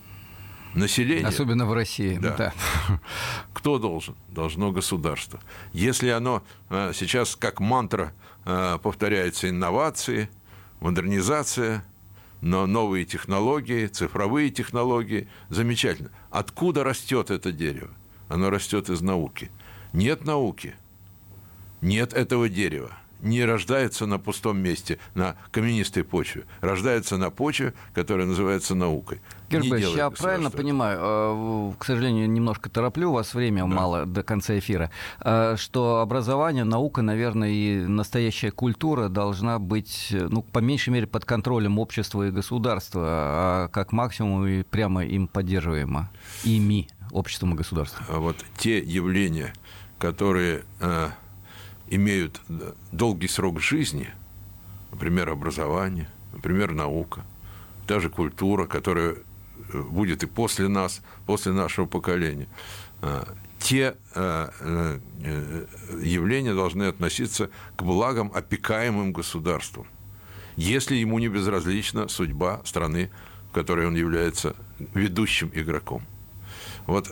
население. 0.74 1.26
Особенно 1.26 1.66
в 1.66 1.72
России. 1.72 2.18
Да. 2.18 2.34
да. 2.36 2.52
Кто 3.68 3.78
должен? 3.78 4.16
Должно 4.30 4.72
государство. 4.72 5.40
Если 5.74 6.08
оно 6.08 6.42
э, 6.70 6.92
сейчас 6.94 7.36
как 7.36 7.60
мантра 7.60 8.14
э, 8.46 8.78
повторяется 8.82 9.50
инновации, 9.50 10.30
модернизация, 10.80 11.84
но 12.40 12.64
новые 12.64 13.04
технологии, 13.04 13.86
цифровые 13.86 14.48
технологии. 14.48 15.28
Замечательно. 15.50 16.10
Откуда 16.30 16.82
растет 16.82 17.30
это 17.30 17.52
дерево? 17.52 17.90
Оно 18.30 18.48
растет 18.48 18.88
из 18.88 19.02
науки. 19.02 19.50
Нет 19.92 20.24
науки, 20.24 20.74
нет 21.82 22.14
этого 22.14 22.48
дерева 22.48 22.96
не 23.20 23.44
рождается 23.44 24.06
на 24.06 24.18
пустом 24.18 24.58
месте, 24.58 24.98
на 25.14 25.36
каменистой 25.50 26.04
почве. 26.04 26.44
Рождается 26.60 27.16
на 27.16 27.30
почве, 27.30 27.74
которая 27.94 28.26
называется 28.26 28.74
наукой. 28.74 29.20
Георгий 29.50 29.70
Борисович, 29.70 29.96
я 29.96 30.10
правильно 30.10 30.50
понимаю, 30.50 30.98
э, 31.00 31.72
к 31.78 31.84
сожалению, 31.84 32.30
немножко 32.30 32.68
тороплю, 32.68 33.10
у 33.10 33.14
вас 33.14 33.32
время 33.32 33.62
да. 33.62 33.66
мало 33.66 34.06
до 34.06 34.22
конца 34.22 34.58
эфира, 34.58 34.90
э, 35.20 35.56
что 35.56 36.00
образование, 36.00 36.64
наука, 36.64 37.00
наверное, 37.02 37.48
и 37.48 37.78
настоящая 37.86 38.50
культура 38.50 39.08
должна 39.08 39.58
быть, 39.58 40.08
ну, 40.10 40.42
по 40.42 40.58
меньшей 40.58 40.90
мере, 40.90 41.06
под 41.06 41.24
контролем 41.24 41.78
общества 41.78 42.28
и 42.28 42.30
государства, 42.30 43.02
а 43.04 43.68
как 43.68 43.92
максимум 43.92 44.46
и 44.46 44.62
прямо 44.62 45.04
им 45.04 45.28
поддерживаемо, 45.28 46.10
ими, 46.44 46.88
обществом 47.10 47.54
и 47.54 47.56
государством. 47.56 48.04
А 48.08 48.18
вот 48.18 48.36
те 48.58 48.78
явления, 48.78 49.54
которые 49.98 50.64
э, 50.80 51.08
имеют 51.90 52.40
долгий 52.92 53.28
срок 53.28 53.60
жизни, 53.60 54.08
например, 54.90 55.30
образование, 55.30 56.08
например, 56.32 56.72
наука, 56.72 57.24
даже 57.86 58.10
культура, 58.10 58.66
которая 58.66 59.16
э, 59.72 59.82
будет 59.82 60.22
и 60.22 60.26
после 60.26 60.68
нас, 60.68 61.02
после 61.26 61.52
нашего 61.52 61.86
поколения, 61.86 62.48
а, 63.00 63.26
те 63.58 63.96
э, 64.14 64.48
э, 64.60 65.66
явления 66.02 66.54
должны 66.54 66.84
относиться 66.84 67.50
к 67.76 67.82
благам, 67.82 68.30
опекаемым 68.34 69.12
государством, 69.12 69.86
если 70.56 70.96
ему 70.96 71.18
не 71.18 71.28
безразлична 71.28 72.08
судьба 72.08 72.60
страны, 72.64 73.10
в 73.50 73.54
которой 73.54 73.86
он 73.86 73.96
является 73.96 74.54
ведущим 74.94 75.50
игроком. 75.54 76.02
Вот 76.86 77.10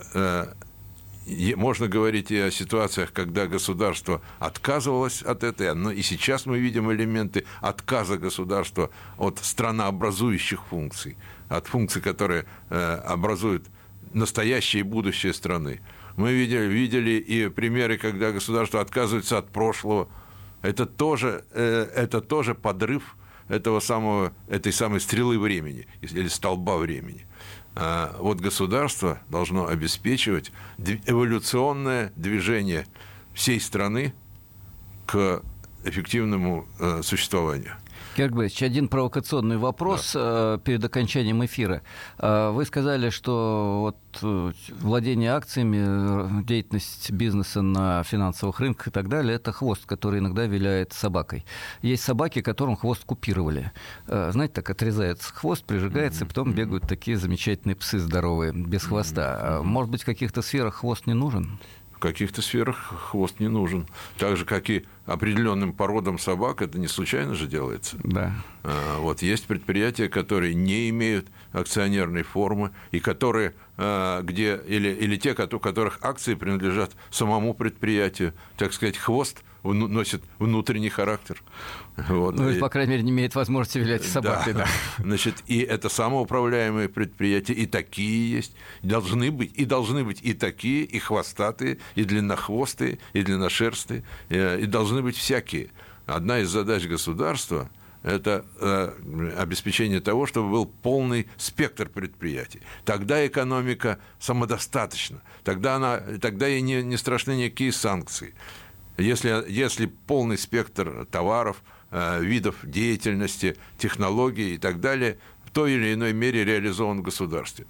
можно 1.55 1.87
говорить 1.87 2.31
и 2.31 2.37
о 2.37 2.51
ситуациях, 2.51 3.11
когда 3.11 3.47
государство 3.47 4.21
отказывалось 4.39 5.21
от 5.21 5.43
этой, 5.43 5.73
но 5.75 5.91
и 5.91 6.01
сейчас 6.01 6.45
мы 6.45 6.57
видим 6.59 6.91
элементы 6.91 7.45
отказа 7.59 8.17
государства 8.17 8.89
от 9.17 9.39
странообразующих 9.39 10.63
функций, 10.69 11.17
от 11.49 11.67
функций, 11.67 12.01
которые 12.01 12.45
э, 12.69 13.01
образуют 13.05 13.65
настоящее 14.13 14.81
и 14.81 14.83
будущее 14.83 15.33
страны. 15.33 15.81
Мы 16.15 16.33
видели, 16.33 16.65
видели 16.65 17.11
и 17.11 17.49
примеры, 17.49 17.97
когда 17.97 18.31
государство 18.31 18.79
отказывается 18.79 19.37
от 19.37 19.49
прошлого. 19.49 20.07
Это 20.61 20.85
тоже, 20.85 21.43
э, 21.51 21.89
это 21.93 22.21
тоже 22.21 22.55
подрыв 22.55 23.17
этого 23.49 23.79
самого, 23.79 24.33
этой 24.47 24.71
самой 24.71 24.99
стрелы 24.99 25.39
времени 25.39 25.87
или 26.01 26.27
столба 26.27 26.77
времени. 26.77 27.25
А, 27.79 28.15
вот 28.17 28.39
государство 28.39 29.19
должно 29.29 29.67
обеспечивать 29.67 30.51
эволюционное 31.05 32.11
движение 32.15 32.87
всей 33.35 33.59
страны 33.59 34.15
к 35.05 35.43
эффективному 35.83 36.67
э, 36.79 37.01
существованию. 37.03 37.75
Георгий 38.17 38.35
Борисович, 38.35 38.63
один 38.63 38.87
провокационный 38.87 39.57
вопрос 39.57 40.13
да. 40.13 40.55
Э, 40.55 40.59
перед 40.63 40.83
окончанием 40.83 41.45
эфира. 41.45 41.83
Э, 42.17 42.49
вы 42.49 42.65
сказали, 42.65 43.11
что 43.11 43.77
вот 43.81 43.97
э, 44.23 44.53
владение 44.81 45.33
акциями, 45.33 46.43
деятельность 46.43 47.11
бизнеса 47.11 47.61
на 47.61 48.01
финансовых 48.01 48.59
рынках 48.59 48.87
и 48.87 48.91
так 48.91 49.07
далее, 49.07 49.35
это 49.35 49.51
хвост, 49.51 49.85
который 49.85 50.19
иногда 50.19 50.47
виляет 50.47 50.93
собакой. 50.93 51.45
Есть 51.83 52.03
собаки, 52.03 52.41
которым 52.41 52.75
хвост 52.75 53.03
купировали. 53.05 53.71
Знаете, 54.07 54.55
так 54.55 54.69
отрезается 54.71 55.31
хвост, 55.31 55.63
прижигается, 55.63 56.25
и 56.25 56.27
потом 56.27 56.53
бегают 56.53 56.87
такие 56.87 57.17
замечательные 57.17 57.75
псы 57.75 57.99
здоровые, 57.99 58.51
без 58.51 58.83
хвоста. 58.83 59.61
Может 59.63 59.91
быть, 59.91 60.01
в 60.01 60.05
каких-то 60.05 60.41
сферах 60.41 60.77
хвост 60.77 61.05
не 61.05 61.13
нужен? 61.13 61.59
В 61.97 61.99
каких-то 61.99 62.43
сферах 62.43 62.77
хвост 63.09 63.39
не 63.39 63.47
нужен. 63.47 63.87
Так 64.19 64.37
же, 64.37 64.45
как 64.45 64.69
и 64.69 64.85
определенным 65.07 65.73
породам 65.73 66.19
собак, 66.19 66.61
это 66.61 66.77
не 66.77 66.87
случайно 66.87 67.33
же 67.33 67.47
делается. 67.47 67.97
Да. 68.03 68.33
А, 68.63 68.99
вот 68.99 69.23
есть 69.23 69.47
предприятия, 69.47 70.07
которые 70.07 70.53
не 70.53 70.89
имеют 70.89 71.25
акционерной 71.53 72.21
формы 72.21 72.69
и 72.91 72.99
которые 72.99 73.55
а, 73.77 74.21
где 74.21 74.61
или, 74.67 74.89
или 74.89 75.15
те, 75.15 75.31
у 75.31 75.59
которых 75.59 75.97
акции 76.03 76.35
принадлежат 76.35 76.91
самому 77.09 77.55
предприятию, 77.55 78.35
так 78.57 78.73
сказать, 78.73 78.95
хвост 78.95 79.41
носит 79.63 80.23
внутренний 80.39 80.89
характер. 80.89 81.41
Вот. 81.95 82.35
Ну, 82.35 82.49
и, 82.49 82.59
по 82.59 82.69
крайней 82.69 82.91
мере, 82.91 83.03
не 83.03 83.11
имеет 83.11 83.35
возможности 83.35 83.79
вилять 83.79 84.03
собакой. 84.03 84.53
Да. 84.53 84.59
Да. 84.59 84.67
Значит, 85.03 85.43
и 85.47 85.59
это 85.59 85.89
самоуправляемые 85.89 86.89
предприятия, 86.89 87.53
и 87.53 87.65
такие 87.65 88.31
есть, 88.31 88.55
должны 88.83 89.31
быть, 89.31 89.51
и 89.55 89.65
должны 89.65 90.03
быть 90.03 90.19
и 90.21 90.33
такие, 90.33 90.83
и 90.83 90.99
хвостатые, 90.99 91.79
и 91.95 92.03
длиннохвостые, 92.03 92.99
и 93.13 93.21
длинношерстые, 93.23 94.03
и, 94.29 94.35
э, 94.35 94.61
и 94.61 94.65
должны 94.65 95.01
быть 95.01 95.17
всякие. 95.17 95.69
Одна 96.05 96.39
из 96.39 96.49
задач 96.49 96.85
государства 96.85 97.69
это 98.03 98.45
э, 98.59 99.33
обеспечение 99.37 99.99
того, 99.99 100.25
чтобы 100.25 100.51
был 100.51 100.65
полный 100.65 101.27
спектр 101.37 101.89
предприятий. 101.89 102.61
Тогда 102.85 103.25
экономика 103.25 103.99
самодостаточна, 104.19 105.21
тогда, 105.43 105.75
она, 105.75 105.99
тогда 106.21 106.47
ей 106.47 106.61
не, 106.61 106.83
не 106.83 106.97
страшны 106.97 107.35
никакие 107.35 107.71
санкции. 107.71 108.33
Если, 108.97 109.43
если 109.47 109.85
полный 109.85 110.37
спектр 110.37 111.05
товаров, 111.11 111.61
э, 111.91 112.21
видов 112.21 112.55
деятельности, 112.63 113.55
технологий 113.77 114.55
и 114.55 114.57
так 114.57 114.79
далее 114.81 115.19
в 115.45 115.51
той 115.51 115.73
или 115.73 115.93
иной 115.93 116.13
мере 116.13 116.43
реализован 116.43 116.99
в 116.99 117.03
государстве 117.03 117.65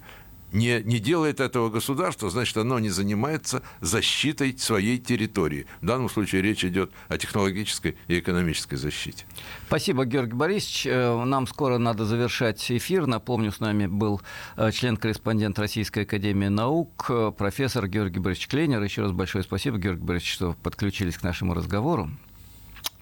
не, 0.52 0.82
не 0.82 0.98
делает 0.98 1.40
этого 1.40 1.70
государство, 1.70 2.30
значит, 2.30 2.56
оно 2.56 2.78
не 2.78 2.90
занимается 2.90 3.62
защитой 3.80 4.56
своей 4.58 4.98
территории. 4.98 5.66
В 5.80 5.86
данном 5.86 6.08
случае 6.08 6.42
речь 6.42 6.64
идет 6.64 6.90
о 7.08 7.18
технологической 7.18 7.96
и 8.08 8.18
экономической 8.18 8.76
защите. 8.76 9.24
Спасибо, 9.66 10.04
Георгий 10.04 10.34
Борисович. 10.34 10.86
Э, 10.86 11.24
нам 11.24 11.46
скоро 11.46 11.78
надо 11.78 12.04
завершать 12.04 12.70
эфир. 12.70 13.06
Напомню, 13.06 13.52
с 13.52 13.60
нами 13.60 13.86
был 13.86 14.20
э, 14.56 14.70
член-корреспондент 14.72 15.58
Российской 15.58 16.04
Академии 16.04 16.48
Наук, 16.48 17.06
э, 17.08 17.32
профессор 17.36 17.86
Георгий 17.88 18.20
Борисович 18.20 18.48
Клейнер. 18.48 18.82
Еще 18.82 19.02
раз 19.02 19.12
большое 19.12 19.44
спасибо, 19.44 19.78
Георгий 19.78 20.04
Борисович, 20.04 20.32
что 20.32 20.56
подключились 20.62 21.16
к 21.16 21.22
нашему 21.22 21.54
разговору. 21.54 22.10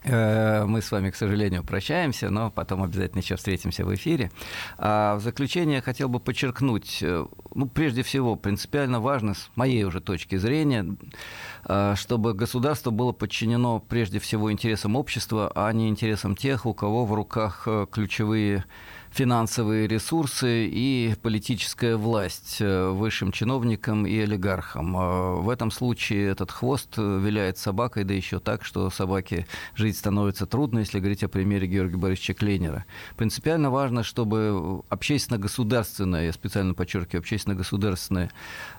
Э, 0.07 0.65
мы 0.67 0.83
с 0.83 0.93
вами, 0.93 1.11
к 1.11 1.17
сожалению, 1.17 1.65
прощаемся, 1.65 2.31
но 2.31 2.51
потом 2.51 2.83
обязательно 2.83 3.21
еще 3.21 3.37
встретимся 3.37 3.85
в 3.85 3.93
эфире. 3.95 4.31
А 4.79 5.17
в 5.17 5.21
заключение 5.21 5.77
я 5.77 5.83
хотел 5.83 6.09
бы 6.09 6.21
подчеркнуть, 6.21 6.99
э, 7.03 7.27
ну, 7.55 7.67
прежде 7.67 8.03
всего, 8.03 8.37
принципиально 8.37 9.01
важно, 9.01 9.35
с 9.35 9.51
моей 9.57 9.85
уже 9.85 10.01
точки 10.01 10.37
зрения, 10.37 10.97
э, 11.65 11.95
чтобы 11.97 12.35
государство 12.35 12.91
было 12.91 13.13
подчинено 13.13 13.81
прежде 13.81 14.21
всего 14.21 14.53
интересам 14.53 14.95
общества, 14.95 15.51
а 15.55 15.73
не 15.73 15.89
интересам 15.89 16.37
тех, 16.37 16.67
у 16.67 16.75
кого 16.75 17.05
в 17.05 17.13
руках 17.13 17.67
ключевые 17.91 18.65
финансовые 19.17 19.89
ресурсы 19.89 20.67
и 20.67 21.15
политическая 21.23 21.97
власть 21.97 22.59
э, 22.61 22.91
высшим 22.91 23.33
чиновникам 23.33 24.07
и 24.07 24.19
олигархам. 24.19 24.95
А 24.95 25.37
в 25.37 25.49
этом 25.49 25.71
случае 25.71 26.29
этот 26.29 26.51
хвост 26.51 26.99
э, 26.99 27.21
виляет 27.25 27.57
собакой, 27.57 28.05
да 28.05 28.13
еще 28.13 28.41
так, 28.41 28.63
что 28.63 28.91
собаке 28.91 29.47
жить 29.75 29.97
становится 29.97 30.45
трудно, 30.45 30.81
если 30.81 30.99
говорить 30.99 31.25
о 31.25 31.29
примере 31.29 31.67
Георгия 31.67 31.97
Борисовича 31.97 32.35
Клейнера. 32.35 32.85
Принципиально 33.17 33.71
важно, 33.71 34.03
чтобы 34.03 34.83
общественно-государственное, 34.91 36.27
я 36.27 36.33
специально 36.35 36.75
подчеркиваю, 36.75 37.21
общественно-государственное 37.21 38.31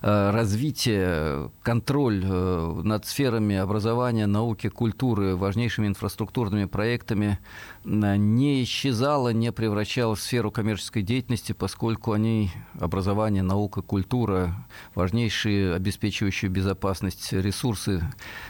э, 0.03 0.29
развитие, 0.29 1.49
контроль 1.63 2.23
над 2.23 3.07
сферами 3.07 3.55
образования, 3.55 4.27
науки, 4.27 4.69
культуры, 4.69 5.35
важнейшими 5.35 5.87
инфраструктурными 5.87 6.65
проектами 6.65 7.39
не 7.87 8.63
исчезало, 8.63 9.29
не 9.29 9.51
превращалось 9.51 10.21
сферу 10.21 10.51
коммерческой 10.51 11.03
деятельности, 11.03 11.53
поскольку 11.53 12.11
они, 12.11 12.51
образование, 12.79 13.43
наука, 13.43 13.81
культура, 13.81 14.67
важнейшие 14.93 15.73
обеспечивающие 15.73 16.51
безопасность 16.51 17.31
ресурсы 17.31 18.03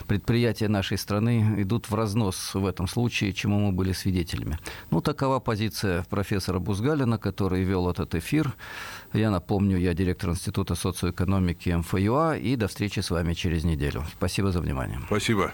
предприятия 0.07 0.67
нашей 0.67 0.97
страны 0.97 1.61
идут 1.61 1.89
в 1.89 1.93
разнос 1.93 2.55
в 2.55 2.65
этом 2.65 2.87
случае, 2.87 3.33
чему 3.33 3.59
мы 3.59 3.71
были 3.71 3.91
свидетелями. 3.91 4.57
Ну, 4.89 5.01
такова 5.01 5.39
позиция 5.39 6.03
профессора 6.09 6.59
Бузгалина, 6.59 7.19
который 7.19 7.63
вел 7.63 7.89
этот 7.89 8.15
эфир. 8.15 8.55
Я 9.13 9.29
напомню, 9.29 9.77
я 9.77 9.93
директор 9.93 10.31
Института 10.31 10.73
социоэкономики 10.73 11.69
МФЮА, 11.69 12.37
и 12.37 12.55
до 12.55 12.67
встречи 12.67 13.01
с 13.01 13.11
вами 13.11 13.33
через 13.33 13.63
неделю. 13.63 14.03
Спасибо 14.17 14.51
за 14.51 14.61
внимание. 14.61 14.99
Спасибо. 15.05 15.53